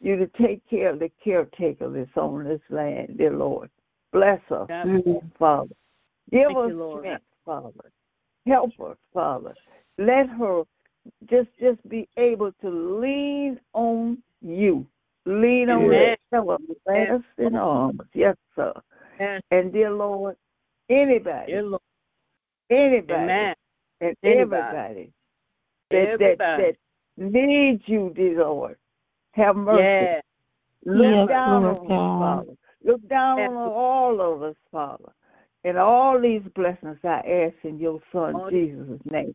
[0.00, 3.68] you to take care of the caretaker that's on this land, dear Lord.
[4.12, 5.26] Bless her, God, mm-hmm.
[5.38, 5.74] Father.
[6.30, 7.90] Give Thank us you, strength, Father.
[8.46, 9.54] Help her, Father.
[9.98, 10.62] Let her
[11.28, 12.70] just just be able to
[13.00, 14.86] lean on you.
[15.26, 16.16] Lean on Amen.
[16.38, 16.56] that
[16.94, 18.02] everlasting arms.
[18.14, 18.72] Yes, sir.
[19.20, 20.36] yes, And dear Lord,
[20.90, 21.82] anybody, dear Lord.
[22.70, 23.54] anybody, Amen.
[24.00, 24.78] and Anybody.
[24.78, 25.12] everybody
[25.90, 26.56] that, that Everybody.
[26.56, 26.76] that
[27.18, 28.76] needs you, dear Lord,
[29.32, 30.08] have mercy.
[30.08, 30.24] Yes,
[30.86, 32.54] Look Yes, down Lord on us, Father.
[32.84, 33.50] Look down Yes.
[33.56, 35.12] on all of us, Father.
[35.64, 39.34] And all these blessings I ask in your Son Oh, Jesus' name.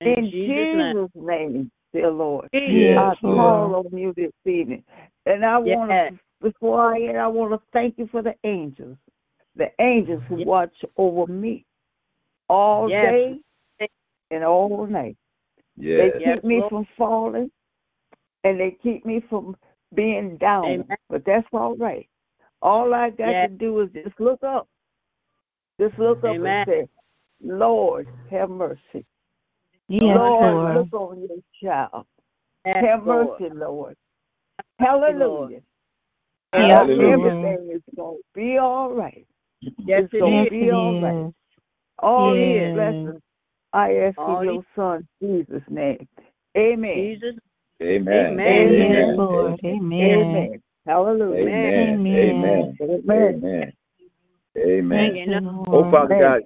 [0.00, 0.94] in In Jesus' name.
[0.94, 2.48] Jesus' name, dear Lord.
[2.52, 3.86] Yes, I call Lord.
[3.86, 4.84] on you this evening.
[5.24, 8.96] And I want to, before I end, I want to thank you for the angels,
[9.56, 10.46] the angels who Yes.
[10.46, 11.64] watch over me
[12.48, 13.12] all Yes.
[13.12, 13.40] day
[14.30, 15.16] and all night.
[15.76, 15.96] Yeah.
[15.98, 16.70] They Yes, keep me Lord.
[16.70, 17.50] from falling,
[18.44, 19.56] and they keep me from
[19.94, 20.64] being down.
[20.66, 20.96] Amen.
[21.08, 22.08] But that's all right.
[22.62, 23.50] All I got Yes.
[23.50, 24.68] to do is just look up.
[25.80, 26.88] Just look up and say,
[27.42, 29.04] Lord, have mercy.
[29.88, 30.74] Yes, Lord, Lord.
[30.74, 32.06] look on your child.
[32.66, 33.40] Yes, Have Lord.
[33.40, 33.96] mercy, Lord.
[35.06, 35.60] you, Hallelujah.
[36.56, 37.32] Yes, Hallelujah.
[37.40, 39.26] Everything is going to be all right.
[39.86, 40.50] Yes, It's it gonna Yes, is.
[40.50, 41.16] be all right.
[41.16, 41.32] it is.
[42.00, 42.72] All these Yes.
[42.72, 43.22] blessings
[43.72, 46.08] I ask All in your son, Jesus' name.
[46.56, 46.94] Amen.
[46.94, 47.36] Jesus.
[47.82, 48.42] Amen.
[48.46, 48.78] Amen.
[48.78, 49.16] Yes, Amen.
[49.16, 49.56] Lord.
[49.64, 49.80] Amen.
[50.00, 50.62] Amen.
[50.86, 51.48] Hallelujah.
[51.48, 52.00] Amen.
[52.14, 52.14] Amen.
[52.14, 52.78] Amen.
[52.82, 53.02] Amen.
[53.12, 53.72] Amen.
[54.58, 55.14] Amen.
[55.14, 55.90] Thank You you, know- Oh, Lord.
[55.90, 56.16] Father Amen.
[56.16, 56.42] God,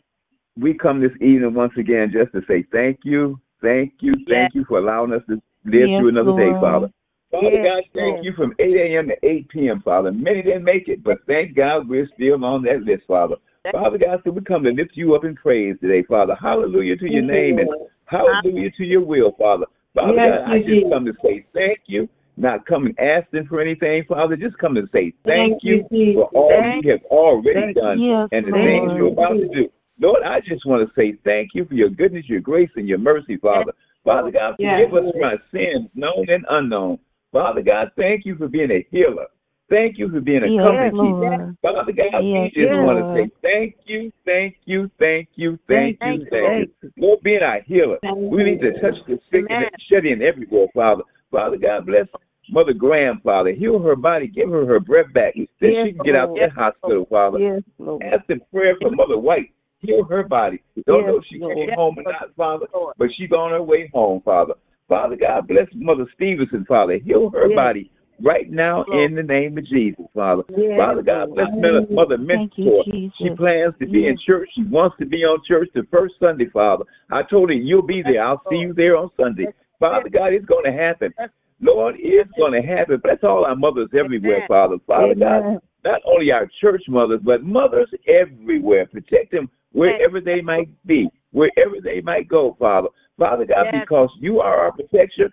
[0.57, 4.65] we come this evening once again just to say thank you, thank you, thank you
[4.69, 5.35] for allowing us to
[5.65, 6.91] live Yes, through another day, Father.
[7.31, 8.25] Father Yes, God, thank yes.
[8.25, 9.09] you from 8 a.m.
[9.09, 10.11] to 8 p.m., Father.
[10.11, 13.37] Many didn't make it, but thank God we're still on that list, Father.
[13.71, 16.35] Father God, so we come to lift you up in praise today, Father.
[16.35, 17.69] Hallelujah to your name and
[18.07, 19.67] hallelujah to your will, Father.
[19.95, 24.05] Father Yes, God, I just come to say thank you, not coming asking for anything,
[24.09, 24.37] Father.
[24.37, 27.75] Just come to say thank you for all Thank you have already you.
[27.75, 29.71] done Yes, and the things you're about to do.
[30.01, 32.99] Lord, I just want to say thank you for your goodness, your grace, and your
[32.99, 33.73] mercy, Father.
[34.03, 36.99] Father God, forgive us for our sins, known and unknown.
[37.33, 39.27] Father God, thank you for being a healer.
[39.69, 40.97] Thank you for being a Yes, keeper.
[40.97, 41.57] Lord.
[41.63, 42.81] Father God, Yes, we just yes.
[42.81, 46.91] want to say thank you, thank you, thank you, thank you, Thank you, thank you.
[46.97, 49.71] Lord, being our healer, we need to touch the sick and Amen.
[49.89, 51.03] shed in everywhere, Father.
[51.31, 52.07] Father God, bless
[52.49, 53.53] Mother Graham, Father.
[53.53, 56.41] Heal her body, give her her breath back, that Yes, she can get out Lord.
[56.41, 57.39] that hospital, Father.
[57.39, 58.03] Yes, Lord.
[58.03, 59.53] Ask in prayer for Mother White.
[59.81, 60.63] Heal her body.
[60.87, 62.95] Don't know if she Yes, came home or not, Father, Lord.
[62.99, 64.55] but she's on her way home, Father.
[64.89, 66.99] Father God, bless Mother Stevenson, Father.
[66.99, 67.57] Heal her Yes.
[67.57, 70.43] body right now in the name of Jesus, Father.
[70.51, 72.85] Yes, Father God, bless Mother, Mother you, Mentor.
[73.19, 74.51] She plans to be in church.
[74.55, 76.85] She wants to be on church the first Sunday, Father.
[77.11, 78.23] I told her you'll be there.
[78.23, 79.45] I'll see you there on Sunday.
[79.45, 79.55] Yes.
[79.79, 81.15] Father God, it's going to happen.
[81.61, 82.39] Lord, it's Yes.
[82.39, 82.99] going to happen.
[82.99, 84.45] Bless all our mothers everywhere.
[84.47, 84.77] Father.
[84.87, 88.87] Father God, not only our church mothers, but mothers everywhere.
[88.87, 92.89] Protect them wherever they might be, wherever they might go, Father.
[93.19, 93.83] Father God, Yes.
[93.85, 95.31] because you are our protector,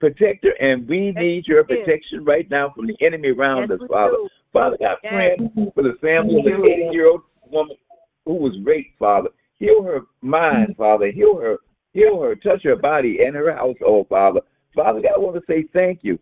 [0.00, 3.88] protector, and we Yes, need your protection right now from the enemy around Yes, us,
[3.88, 4.16] Father.
[4.16, 4.28] do.
[4.52, 6.64] Father God, praying for the family of the you.
[6.64, 7.76] 80 year old woman
[8.24, 9.30] who was raped, Father.
[9.58, 11.10] Heal her mind, Father.
[11.10, 11.58] Heal her,
[11.92, 14.40] heal her, touch her body and her household, Father.
[14.74, 16.18] Father God, I want to say thank you.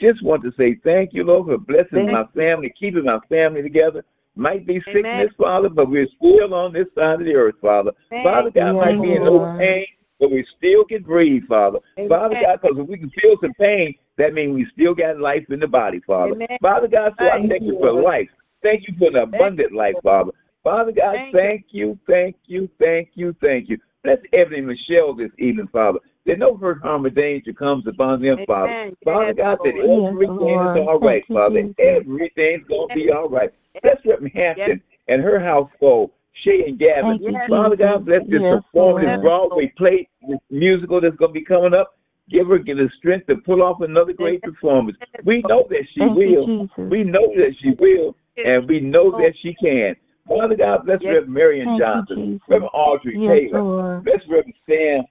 [0.00, 4.04] Just want to say thank you, Lord, for blessing my family, keeping my family together.
[4.40, 5.28] Might be sickness, Amen.
[5.36, 7.92] Father, but we're still on this side of the earth, Father.
[8.10, 8.24] Amen.
[8.24, 9.84] Father God, might be in no pain,
[10.18, 11.78] but we still can breathe, Father.
[11.98, 12.08] Amen.
[12.08, 15.44] Father God, because if we can feel some pain, that means we still got life
[15.50, 16.32] in the body, Father.
[16.32, 16.56] Amen.
[16.62, 18.30] Father God, so I thank you for life.
[18.62, 20.32] Thank you for an abundant life, Father.
[20.64, 21.40] Father God, Thank you.
[21.40, 23.76] thank you, thank you, thank you, thank you.
[24.04, 25.98] Bless and Michelle this evening, Father.
[26.26, 28.68] That no hurt, harm, or danger comes upon them, Father.
[28.70, 28.96] Amen.
[29.04, 30.14] Father Yes, God, that Lord.
[30.14, 30.76] everything Lord.
[30.76, 31.72] is all right, Father.
[31.78, 33.50] Everything's going to be all right.
[33.82, 36.10] Bless Reverend Hampton and her household,
[36.44, 37.18] Shay and Gavin.
[37.22, 37.48] Yes.
[37.48, 39.22] Father God, bless this Yes, performative Lord.
[39.22, 41.96] Broadway play this musical that's going to be coming up.
[42.28, 44.98] Give her give the strength to pull off another great performance.
[45.24, 46.48] We know that she Thank will.
[46.48, 46.90] you, Jesus.
[46.90, 49.96] We know that she will, and we know that she can.
[50.28, 51.14] Father God, bless Yes.
[51.14, 52.42] Reverend Marion Thank you, Johnson, Jesus.
[52.48, 54.04] Reverend Audrey Yes, Taylor, Lord.
[54.04, 55.04] bless Reverend Sam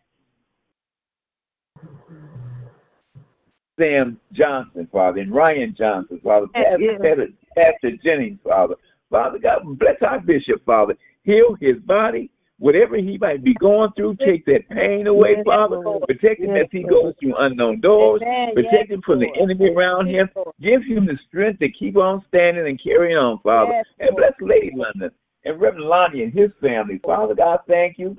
[3.80, 7.02] Sam Johnson, Father, and Ryan Johnson, Father, Pastor, Yes.
[7.02, 8.76] Pastor, Pastor Jennings, Father.
[9.10, 10.96] Father God, bless our bishop, Father.
[11.24, 12.30] Heal his body.
[12.60, 15.78] Whatever he might be going through, take that pain away, Yes, Father.
[15.78, 16.04] Lord.
[16.08, 16.90] Protect him Yes, as he Lord.
[16.92, 18.22] goes through unknown doors.
[18.22, 18.54] Amen.
[18.54, 20.30] Protect Yes, him from the enemy around him.
[20.36, 20.54] Lord.
[20.62, 23.82] Give him the strength to keep on standing and carrying on, Father.
[24.00, 25.10] And bless Lady London
[25.46, 27.00] and Reverend Lonnie and his family.
[27.04, 28.18] Father God, thank you.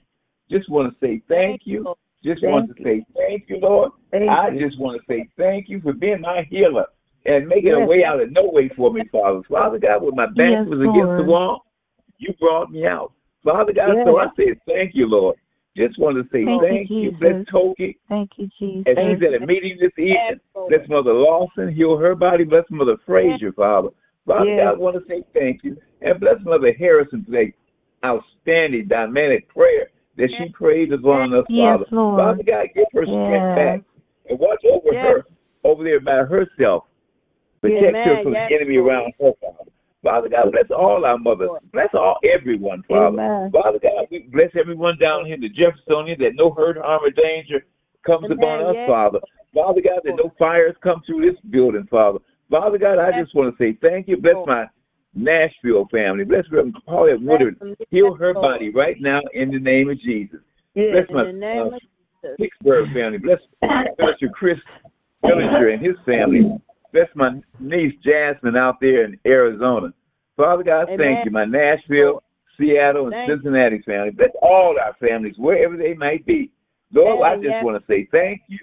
[0.51, 1.85] Just want to say thank you.
[1.85, 1.99] Lord.
[2.23, 3.93] Just Thank want to say thank you, Lord.
[4.11, 4.69] Thank I you.
[4.69, 6.85] just want to say thank you for being my healer
[7.25, 9.41] and making a way out of no way for me, Father.
[9.49, 11.65] Father God, when my back Yes, was against the wall,
[12.19, 13.13] you brought me out.
[13.43, 14.07] Father God, Yes.
[14.07, 15.37] so I say thank you, Lord.
[15.77, 17.11] Just want to say Thank you, thank you.
[17.13, 17.21] Jesus.
[17.21, 18.85] Bless Toki Thank you, Jesus.
[18.87, 20.15] as she's at a meeting this evening.
[20.29, 22.45] Yes, Bless Mother Lawson, heal her body.
[22.45, 23.89] Bless Mother Frazier, Father.
[24.27, 24.59] Father Yes.
[24.59, 25.81] God, I want to say thank you.
[26.03, 27.53] And bless Mother Harrison for that
[28.05, 31.85] outstanding, dynamic prayer that she prayed upon us, Yes, Father.
[31.91, 32.19] Lord.
[32.19, 33.81] Father God, give her strength back
[34.29, 35.05] and watch over Yes.
[35.05, 35.25] her
[35.65, 36.85] over there by herself.
[37.61, 39.71] Protect her from Yes, the enemy around her, Father.
[40.03, 41.51] Father God, bless all our mothers.
[41.73, 43.21] Bless all everyone, Father.
[43.21, 43.51] Amen.
[43.53, 47.11] Father God, we bless everyone down here in the Jeffersonia that no hurt, harm, or
[47.11, 47.67] danger
[48.07, 48.39] comes Amen.
[48.39, 48.89] upon us, Yes.
[48.89, 49.21] Father.
[49.55, 52.19] Father God, that no fires come through this building, Father.
[52.51, 53.25] Father God, I Yes.
[53.25, 54.17] just want to say thank you.
[54.17, 54.67] Bless my
[55.15, 56.25] Nashville family.
[56.25, 57.61] Bless Reverend Paulette Woodard.
[57.91, 60.41] Heal her body right now in the name of Jesus.
[60.75, 61.71] Bless my uh.
[62.39, 63.19] Pittsburgh family.
[63.19, 63.41] Bless
[63.99, 64.59] Minister Chris
[65.25, 66.59] Dillinger and his family.
[66.93, 69.93] Bless my niece Jasmine out there in Arizona.
[70.37, 70.99] Father God, Amen.
[70.99, 71.31] thank you.
[71.31, 72.23] My Nashville,
[72.59, 73.37] Seattle, and Thank you.
[73.37, 74.11] Cincinnati family.
[74.11, 76.51] Bless all our families, wherever they might be.
[76.93, 78.59] Lord, I just want to say thank you,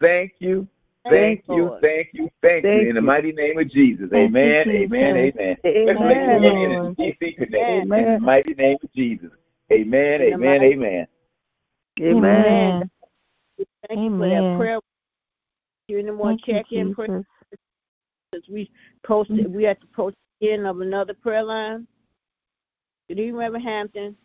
[0.00, 0.66] thank you,
[1.04, 1.82] Thank thank you, you, Lord.
[1.82, 2.88] thank you, thank Thank you.
[2.90, 4.06] In the mighty name of Jesus.
[4.10, 4.92] Thank you, Amen, Jesus.
[4.92, 5.56] amen, amen.
[5.64, 6.08] Let's Amen.
[6.08, 6.42] make Amen.
[6.42, 7.68] communion in DC Connect.
[7.70, 9.30] In the mighty name of Jesus.
[9.72, 11.06] Amen, In the amen, amen.
[12.00, 12.46] Amen.
[12.46, 12.90] Amen.
[13.88, 14.80] Thank you for that prayer.
[15.88, 17.24] You any more check in prayers?
[18.32, 18.48] Jesus.
[18.48, 18.70] We
[19.04, 19.52] posted.
[19.52, 21.86] We at the post in of another prayer line.
[23.08, 24.16] Good evening, Reverend Hampton.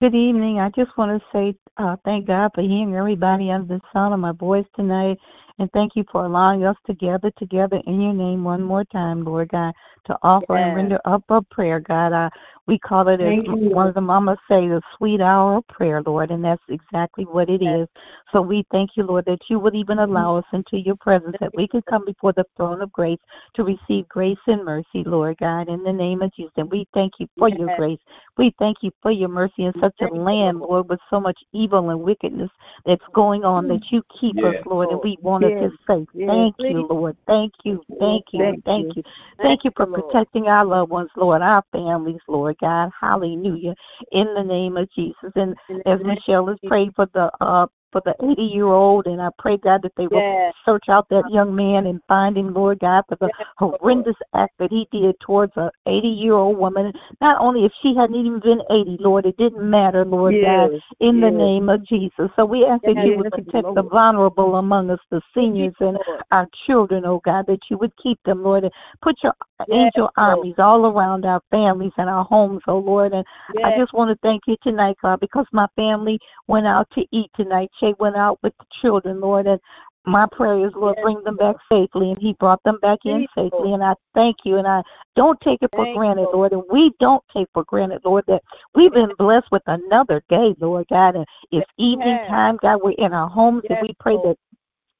[0.00, 0.58] Good evening.
[0.58, 4.20] I just want to say uh, thank God for hearing everybody under the sound of
[4.20, 5.16] my voice tonight.
[5.58, 9.24] And thank you for allowing us to gather together in your name one more time,
[9.24, 9.72] Lord God,
[10.06, 10.66] to offer Yes.
[10.66, 12.12] and render up a prayer, God.
[12.12, 12.30] Uh,
[12.66, 16.02] we call it, as Thank one of the mamas say, the sweet hour of prayer,
[16.04, 17.82] Lord, and that's exactly what it Yes.
[17.82, 17.88] is.
[18.32, 21.54] So we thank you, Lord, that you would even allow us into your presence, that
[21.54, 23.20] we could come before the throne of grace
[23.54, 26.52] to receive grace and mercy, Lord God, in the name of Jesus.
[26.56, 28.00] And we thank you for your grace.
[28.36, 30.70] We thank you for your mercy in such a Thank you, land, Lord.
[30.70, 32.50] Lord, with so much evil and wickedness
[32.84, 34.44] that's going on, that you keep Yes.
[34.44, 35.70] us, Lord, and we want Yes.
[35.88, 36.28] say Yes.
[36.28, 37.16] thank you, Lord.
[37.26, 39.02] Thank you, thank you, Thank thank you.
[39.02, 39.02] you.
[39.42, 40.04] Thank you for Lord.
[40.04, 42.90] protecting our loved ones, Lord, our families, Lord God.
[43.00, 43.74] Hallelujah.
[44.12, 45.32] In the name of Jesus.
[45.34, 47.66] And as Michelle has prayed for the uh
[47.96, 50.54] for the 80 year old, and I pray, God, that they will Yes.
[50.66, 54.58] search out that young man and find him, Lord God, for the Yes, horrendous act
[54.58, 56.92] that he did towards a 80 year old woman.
[57.22, 60.82] Not only if she hadn't even been 80, Lord, it didn't matter, Lord God, Yes.
[61.00, 62.30] in the name of Jesus.
[62.36, 65.96] So we ask that you would protect the vulnerable among us, the seniors and
[66.32, 69.34] our children, oh God, that you would keep them, Lord, and put your
[69.72, 73.12] angel armies all around our families and our homes, oh Lord.
[73.12, 73.24] And
[73.64, 77.30] I just want to thank you tonight, God, because my family went out to eat
[77.36, 77.70] tonight.
[77.80, 79.60] Shay went out with the children, Lord, and
[80.06, 83.26] my prayer is, Lord, Yes, bring them back safely, and He brought them back in
[83.34, 83.72] safely.
[83.72, 84.82] And I thank you, and I
[85.16, 86.52] don't take it for Thank granted, Lord.
[86.52, 88.42] Lord, and we don't take for granted, Lord, that
[88.74, 91.16] we've been blessed with another day, Lord God.
[91.16, 92.78] And it's evening time, God.
[92.84, 94.36] We're in our homes, and we pray that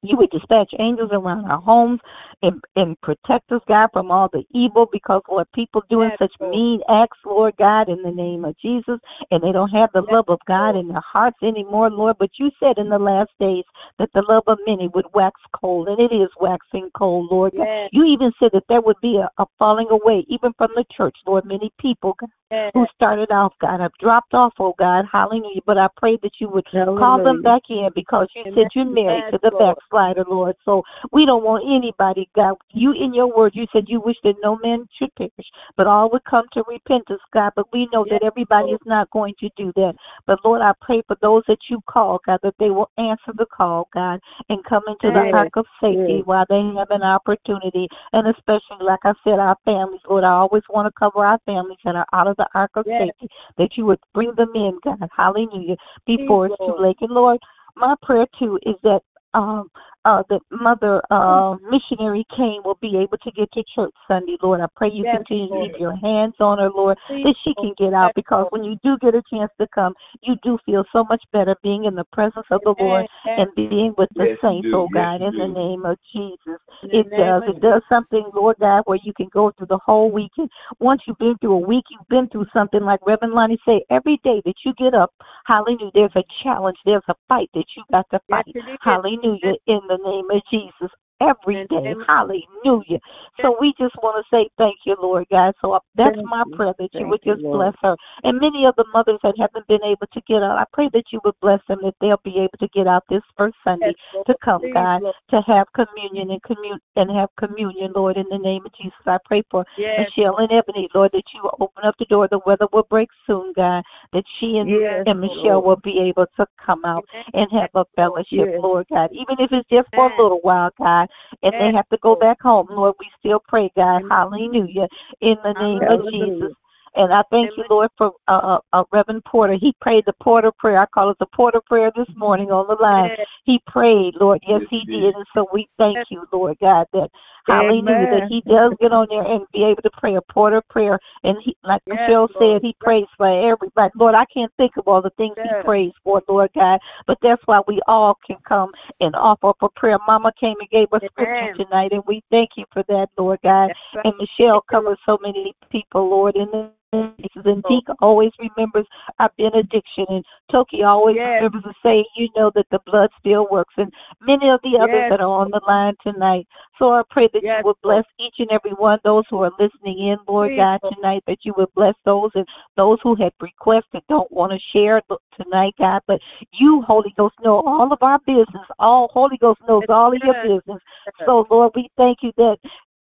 [0.08, 2.00] you would dispatch angels around our homes
[2.42, 6.48] and, and protect us, God, from all the evil because, Lord, people doing Yes, such
[6.50, 8.98] mean acts, Lord God, in the name of Jesus,
[9.30, 12.16] and they don't have the Yes, love of God in their hearts anymore, Lord.
[12.18, 13.64] But you said in the last days
[13.98, 17.52] that the love of many would wax cold, and it is waxing cold, Lord.
[17.54, 17.88] Yes.
[17.92, 21.16] You even said that there would be a, a falling away, even from the church,
[21.26, 21.44] Lord.
[21.44, 22.16] Many people
[22.50, 22.70] Yes.
[22.74, 25.62] who started off, God, have dropped off, oh God, hallelujah.
[25.66, 29.24] But I pray that you would call them back in because you said you're married
[29.32, 29.76] to the Lord.
[29.96, 30.56] Backslider, Lord.
[30.64, 30.82] So
[31.12, 32.56] we don't want anybody, God.
[32.72, 36.10] You in your word, you said you wish that no man should perish, but all
[36.12, 37.52] would come to repentance, God.
[37.56, 39.94] But we know Yes, that everybody is not going to do that.
[40.26, 43.46] But Lord, I pray for those that you call, God, that they will answer the
[43.46, 46.26] call, God, and come into the ark of safety yes.
[46.26, 47.88] while they have an opportunity.
[48.12, 51.78] And especially, like I said, our families, Lord, I always want to cover our families
[51.84, 53.02] that are out of the ark of Yes.
[53.02, 53.28] safety,
[53.58, 55.08] that you would bring them in, God.
[55.16, 55.76] Hallelujah.
[56.06, 56.96] Before it's too late.
[57.00, 57.38] And Lord,
[57.76, 59.00] my prayer too is that
[59.36, 59.70] um
[60.06, 64.60] uh that mother uh missionary Kane will be able to get to church Sunday, Lord.
[64.60, 65.72] I pray you Yes, continue to Lord.
[65.72, 68.96] keep your hands on her, Lord, that she can get out because when you do
[69.00, 72.46] get a chance to come, you do feel so much better being in the presence
[72.50, 74.76] of the Lord and being with the Yes, saints, do.
[74.76, 76.60] oh God, you in the name of Jesus.
[76.82, 77.42] It does.
[77.46, 80.30] It does something, Lord God, where you can go through the whole week.
[80.36, 80.48] And
[80.78, 84.20] once you've been through a week, you've been through something like Reverend Lonnie say, every
[84.22, 85.12] day that you get up,
[85.46, 88.44] hallelujah, there's a challenge, there's a fight that you got to fight.
[88.46, 88.64] it is.
[88.80, 90.92] Hallelujah, in the name of Jesus.
[91.20, 93.00] Every day, hallelujah.
[93.40, 95.54] So we just want to say thank you, Lord God.
[95.62, 97.96] So uh, that's my prayer that you would just bless her.
[98.22, 101.04] And many of the mothers that haven't been able to get out, I pray that
[101.12, 103.94] you would bless them that they'll be able to get out this first Sunday
[104.26, 105.00] to come, God,
[105.30, 108.92] to have communion and commun and have communion, Lord, in the name of Jesus.
[109.06, 112.28] I pray for Yes, Michelle and Ebony, Lord, that you will open up the door.
[112.28, 115.64] The weather will break soon, God, that she and, Yes, and Michelle Lord.
[115.64, 118.60] will be able to come out and have a fellowship, Yes.
[118.60, 119.10] Lord God.
[119.12, 121.05] Even if it's just for a little while, God,
[121.42, 124.88] and they have to go back home, Lord, we still pray, God, hallelujah,
[125.20, 126.54] in the name of Jesus.
[126.96, 129.56] And I thank you, Lord, for uh, uh, Reverend Porter.
[129.60, 130.78] He prayed the Porter prayer.
[130.78, 133.10] I call it the Porter prayer this morning on the line.
[133.44, 134.40] He prayed, Lord.
[134.48, 135.00] Yes, Yes, he he did.
[135.02, 135.14] did.
[135.14, 137.10] And so we thank you, Lord God, that
[137.46, 140.98] hallelujah, that he does get on there and be able to pray a Porter prayer.
[141.24, 142.62] And he, like Yes, Michelle Lord.
[142.62, 143.92] said, he prays for everybody.
[143.96, 145.46] Lord, I can't think of all the things Yes.
[145.48, 148.70] he prays for, Lord God, but that's why we all can come
[149.00, 149.98] and offer up a prayer.
[150.06, 153.72] Mama came and gave us scripture tonight, and we thank you for that, Lord God.
[153.94, 154.04] Right.
[154.04, 156.70] And Michelle covers so many people, Lord, in the.
[156.96, 157.68] And Oh.
[157.68, 158.86] Deke always remembers
[159.18, 161.40] our benediction, and Toki always Yes.
[161.40, 163.74] remembers to say, you know, that the blood still works.
[163.76, 165.10] And many of the others Yes.
[165.10, 166.46] that are on the line tonight.
[166.78, 169.52] So I pray that Yes, you would bless each and every one, those who are
[169.58, 173.32] listening in, Lord Please, God, tonight, that you would bless those and those who had
[173.40, 175.00] requested don't want to share
[175.40, 176.02] tonight, God.
[176.06, 176.20] But
[176.52, 178.66] you, Holy Ghost, know all of our business.
[178.78, 180.82] All Holy Ghost knows all of your business.
[181.24, 182.58] So, Lord, we thank you that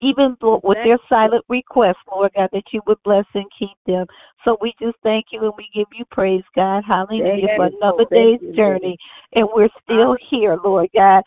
[0.02, 4.06] even with their silent request, Lord God, that you would bless and keep them.
[4.44, 6.84] So we just thank you and we give you praise, God.
[6.86, 8.96] Hallelujah for another day's journey.
[9.34, 11.22] And we're still here, Lord God.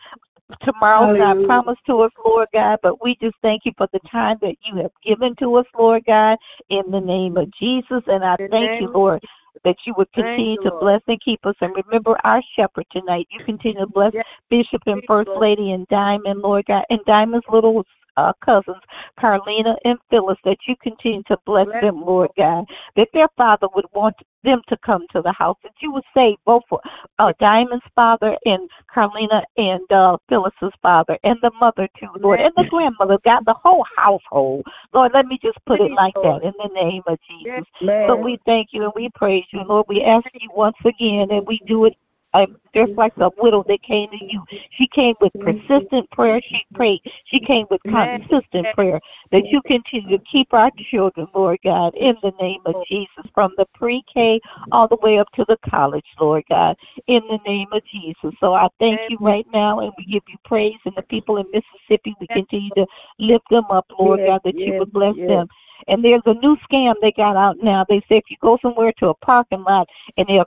[0.62, 1.46] Tomorrow's not Hallelujah.
[1.46, 4.76] promised to us, Lord God, but we just thank you for the time that you
[4.82, 6.36] have given to us, Lord God,
[6.68, 8.02] in the name of Jesus.
[8.06, 9.22] And I thank you, Lord,
[9.64, 11.54] that you would continue you, to bless and keep us.
[11.60, 13.26] And remember our shepherd tonight.
[13.30, 17.46] You continue to bless Yes, Bishop and First Lady and Diamond, Lord God, and Diamond's
[17.50, 17.84] little
[18.16, 18.82] uh, cousins,
[19.18, 22.64] Carlina and Phyllis, that you continue to bless Bless them, Lord God,
[22.96, 26.36] that their father would want them to come to the house, that you would save
[26.44, 26.80] both for
[27.18, 32.52] uh, Diamond's father and Carlina and uh, Phyllis's father, and the mother too, Lord, and
[32.56, 34.66] the grandmother, God, the whole household.
[34.92, 37.64] Lord, let me just put it like that in the name of Jesus.
[38.08, 39.86] So we thank you and we praise you, Lord.
[39.88, 41.94] We ask you once again, and we do it
[42.34, 44.42] uh, just like the widow that came to you.
[44.76, 46.40] She came with persistent prayer.
[46.42, 47.00] She prayed.
[47.26, 49.00] She came with consistent prayer.
[49.30, 53.52] That you continue to keep our children, Lord God, in the name of Jesus, from
[53.56, 54.40] the pre-K
[54.72, 56.76] all the way up to the college, Lord God,
[57.06, 58.36] in the name of Jesus.
[58.40, 60.78] So I thank you right now, and we give you praise.
[60.84, 62.86] And the people in Mississippi, we continue to
[63.20, 65.46] lift them up, Lord God, that you would bless them.
[65.86, 67.84] And there's a new scam they got out now.
[67.88, 70.46] They say if you go somewhere to a parking lot and they'll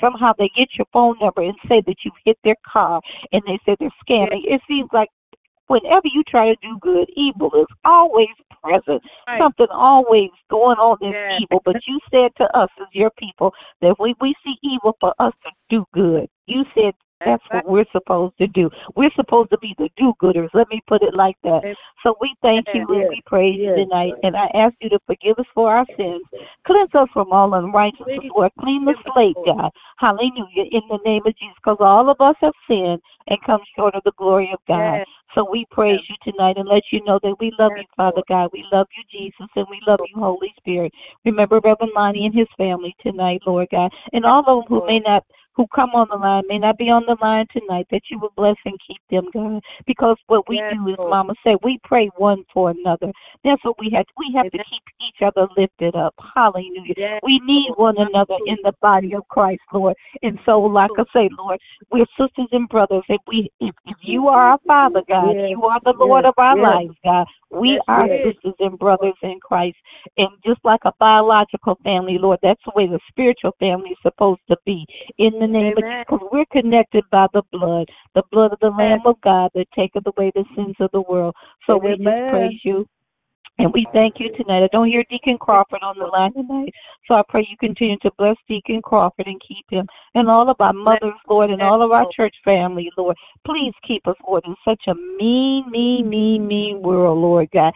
[0.00, 3.00] somehow they get your phone number and say that you hit their car
[3.32, 4.42] and they say they're scamming.
[4.44, 5.08] It seems like
[5.68, 8.28] whenever you try to do good, evil is always
[8.62, 9.02] present.
[9.26, 9.38] Right.
[9.38, 11.42] Something always going on that's Yes.
[11.42, 11.62] evil.
[11.64, 15.32] But you said to us as your people that when we see evil for us
[15.44, 16.28] to do good.
[16.46, 16.94] You said
[17.24, 18.70] that's what we're supposed to do.
[18.96, 20.48] We're supposed to be the do-gooders.
[20.54, 21.60] Let me put it like that.
[22.02, 24.14] So we thank you and we praise you tonight.
[24.22, 26.22] And I ask you to forgive us for our sins.
[26.66, 28.52] Cleanse us from all unrighteousness, Please Lord.
[28.60, 29.70] Clean the slate, God.
[29.98, 30.64] Hallelujah.
[30.72, 31.56] In the name of Jesus.
[31.56, 35.04] Because all of us have sinned and come short of the glory of God.
[35.34, 38.50] So we praise you tonight and let you know that we love you, Father God.
[38.52, 40.92] We love you, Jesus, and we love you, Holy Spirit.
[41.24, 43.92] Remember Reverend Lonnie and his family tonight, Lord God.
[44.12, 45.24] And all of them who may not
[45.56, 48.32] who come on the line may not be on the line tonight, that you will
[48.36, 49.62] bless and keep them, God.
[49.86, 53.12] Because what we Yes, do is Mama said, we pray one for another.
[53.44, 56.14] That's what we have we have to keep each other lifted up.
[56.34, 56.94] Hallelujah.
[56.96, 57.96] Yes, We need Lord.
[57.96, 59.96] one another in the body of Christ, Lord.
[60.22, 61.58] And so, like I say, Lord,
[61.90, 63.04] we're sisters and brothers.
[63.08, 66.34] If we, if, if you are our Father, God, Yes, you are the Lord of
[66.36, 67.26] our lives, God.
[67.50, 69.76] We are sisters and brothers in Christ,
[70.16, 74.40] and just like a biological family, Lord, that's the way the spiritual family is supposed
[74.48, 74.86] to be.
[75.18, 76.04] In the name of Amen.
[76.06, 80.06] because we're connected by the blood, the blood of the Lamb of God that taketh
[80.06, 81.34] away the sins of the world.
[81.68, 82.86] So we just praise you
[83.60, 84.64] And we thank you tonight.
[84.64, 86.72] I don't hear Deacon Crawford on the line tonight.
[87.06, 90.56] So I pray you continue to bless Deacon Crawford and keep him and all of
[90.60, 93.16] our mothers, Lord, and all of our church family, Lord.
[93.44, 97.72] Please keep us, Lord, in such a mean, mean, mean, mean world, Lord God.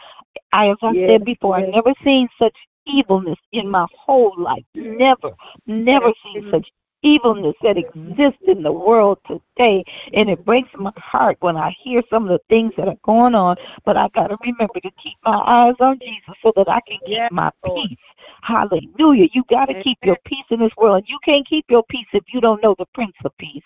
[0.52, 1.68] I, as I Yes, said before, yes.
[1.68, 2.56] I've never seen such
[2.86, 4.64] evilness in my whole life.
[4.74, 5.34] Never,
[5.66, 6.66] never seen such
[7.04, 9.84] evilness that exists in the world today.
[10.12, 13.34] And it breaks my heart when I hear some of the things that are going
[13.34, 13.56] on.
[13.84, 16.98] But I got to remember to keep my eyes on Jesus so that I can
[17.06, 17.98] keep my peace.
[18.42, 19.28] Hallelujah.
[19.32, 20.96] You got to keep your peace in this world.
[20.96, 23.62] And you can't keep your peace if you don't know the Prince of Peace.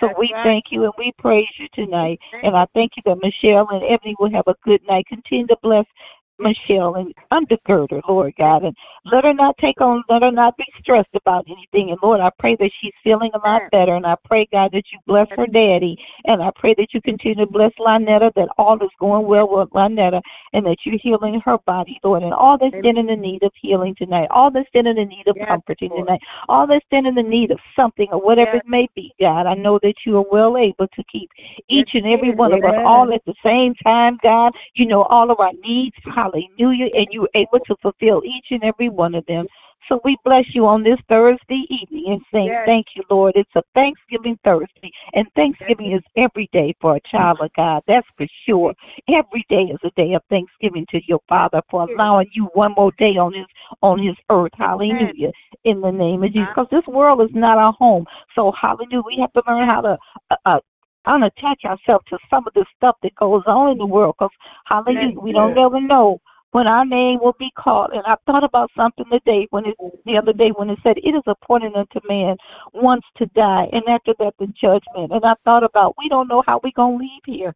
[0.00, 0.42] So That's we right.
[0.44, 2.18] thank you and we praise you tonight.
[2.42, 5.06] And I thank you that Michelle and Ebony will have a good night.
[5.06, 5.86] Continue to bless
[6.42, 10.56] Michelle and undergird her, Lord God, and let her not take on, let her not
[10.56, 11.90] be stressed about anything.
[11.90, 13.94] And Lord, I pray that she's feeling a lot better.
[13.94, 15.96] And I pray, God, that you bless her daddy.
[16.24, 19.70] And I pray that you continue to bless Lynetta, that all is going well with
[19.70, 20.20] Lynetta,
[20.52, 22.22] and that you're healing her body, Lord.
[22.22, 25.16] And all that's standing in the need of healing tonight, all that's standing in the
[25.16, 26.06] need of Yes, comforting Lord.
[26.06, 28.62] tonight, all that's standing in the need of something or whatever Yes.
[28.64, 29.46] it may be, God.
[29.46, 31.30] I know that you are well able to keep
[31.68, 34.52] each Yes, and every one of us all at the same time, God.
[34.74, 35.96] You know all of our needs.
[36.04, 36.31] Hallelujah.
[36.32, 39.46] And you're able to fulfill each and every one of them.
[39.88, 42.66] So we bless you on this Thursday evening and saying Yes.
[42.66, 43.32] thank you, Lord.
[43.34, 47.82] It's a Thanksgiving Thursday, and Thanksgiving is every day for a child of God.
[47.86, 48.74] That's for sure.
[49.08, 52.92] Every day is a day of Thanksgiving to your Father for allowing you one more
[52.92, 53.46] day on His
[53.82, 54.52] on His earth.
[54.56, 55.32] Hallelujah.
[55.64, 58.06] In the name of Jesus, because this world is not our home.
[58.34, 59.98] So hallelujah, we have to learn how to.
[60.30, 60.60] Uh, uh,
[61.06, 64.34] unattach ourselves to some of the stuff that goes on in the world because
[64.66, 66.20] hallelujah we don't never know
[66.52, 67.90] when our name will be called.
[67.92, 69.76] And i thought about something today when it
[70.06, 72.36] the other day when it said it is appointed unto man
[72.72, 75.12] once to die and after that the judgment.
[75.12, 77.54] And i thought about we don't know how we're going to leave here.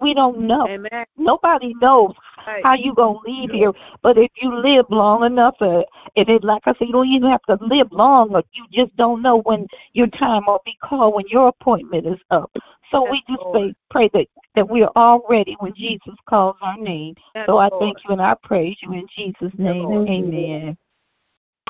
[0.00, 0.66] We don't know.
[0.66, 1.04] Amen.
[1.16, 2.12] nobody knows
[2.46, 2.64] Right.
[2.64, 3.72] how you gonna leave here.
[4.02, 5.82] But if you live long enough, uh,
[6.16, 8.96] and it like I said, you don't even have to live long, or you just
[8.96, 12.50] don't know when your time will be called, when your appointment is up.
[12.90, 13.70] So we just Lord.
[13.70, 17.14] say, pray that that we are all ready when Jesus calls our name.
[17.34, 17.82] Yes, So I Lord.
[17.82, 19.84] thank you and I praise you in Jesus' name.
[19.84, 20.08] Lord.
[20.08, 20.76] Amen.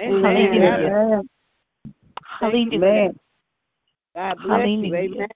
[0.00, 0.22] Amen.
[0.24, 0.88] Hallelujah.
[0.88, 1.28] Amen.
[2.40, 2.74] Hallelujah.
[2.74, 3.18] Amen.
[4.14, 4.92] God bless you.
[4.92, 5.14] Hallelujah.
[5.14, 5.28] Amen.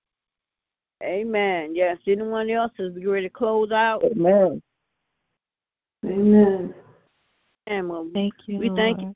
[1.03, 1.75] Amen.
[1.75, 1.99] Yes.
[2.07, 4.03] Anyone else is ready to close out?
[4.05, 4.63] Amen.
[6.07, 6.75] Amen.
[7.67, 8.59] And well, Thank you.
[8.59, 9.15] We thank Lord.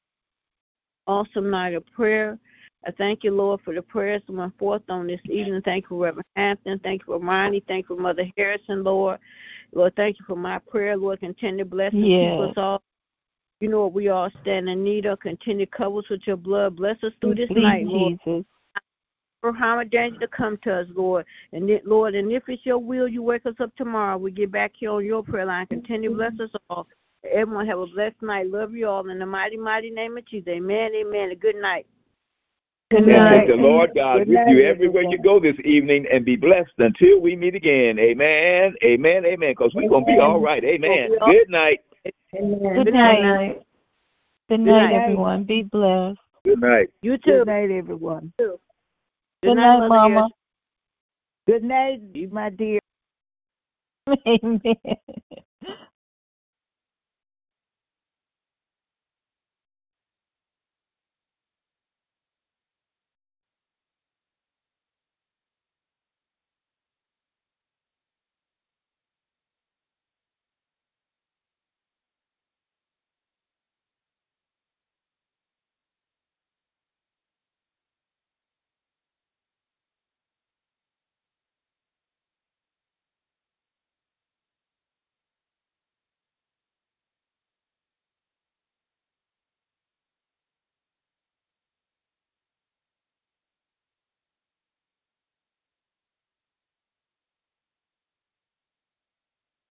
[1.07, 2.38] awesome night of prayer.
[2.86, 5.61] I thank you, Lord, for the prayers that went forth on this evening.
[5.62, 6.78] Thank you Reverend Hampton.
[6.80, 7.62] Thank you for Ronnie.
[7.68, 9.18] Thank you for Mother Harrison, Lord.
[9.72, 10.97] Lord, thank you for my prayer.
[10.97, 12.38] Lord, continue to bless and Yes.
[12.38, 12.82] keep us all.
[13.61, 15.20] You know what we all stand in need of.
[15.20, 16.76] Continue to cover us with your blood.
[16.76, 18.18] Bless us through this Please, night, Lord.
[18.24, 18.47] Jesus.
[19.41, 21.24] For harm or danger to come to us, Lord.
[21.53, 24.18] And it, Lord, and if it's your will, you wake us up tomorrow.
[24.18, 25.66] We get back here on your prayer line.
[25.66, 26.86] Continue to bless us all.
[27.30, 28.51] Everyone have a blessed night.
[28.51, 30.49] Love you all in the mighty, mighty name of Jesus.
[30.49, 30.93] Amen.
[30.95, 31.30] Amen.
[31.30, 31.86] And good night.
[32.91, 33.43] Good night.
[33.43, 36.72] may the Lord God Good with you everywhere you go this evening and be blessed
[36.78, 37.99] until we meet again.
[37.99, 38.74] Amen.
[38.84, 39.24] Amen.
[39.24, 39.53] Amen.
[39.53, 40.64] Because we're going to be all right.
[40.64, 41.07] Amen.
[41.09, 41.80] We'll all- Good night.
[42.36, 42.74] Amen.
[42.74, 43.62] Good night.
[44.49, 45.03] Good night, night.
[45.03, 45.45] everyone.
[45.45, 46.18] Be blessed.
[46.45, 46.88] Good night.
[47.03, 47.45] You too.
[47.45, 48.32] Good night, everyone.
[49.43, 50.28] Good, Good night, Mother Mama.
[51.47, 52.01] Good night,
[52.32, 52.80] my dear.
[54.28, 54.62] Amen.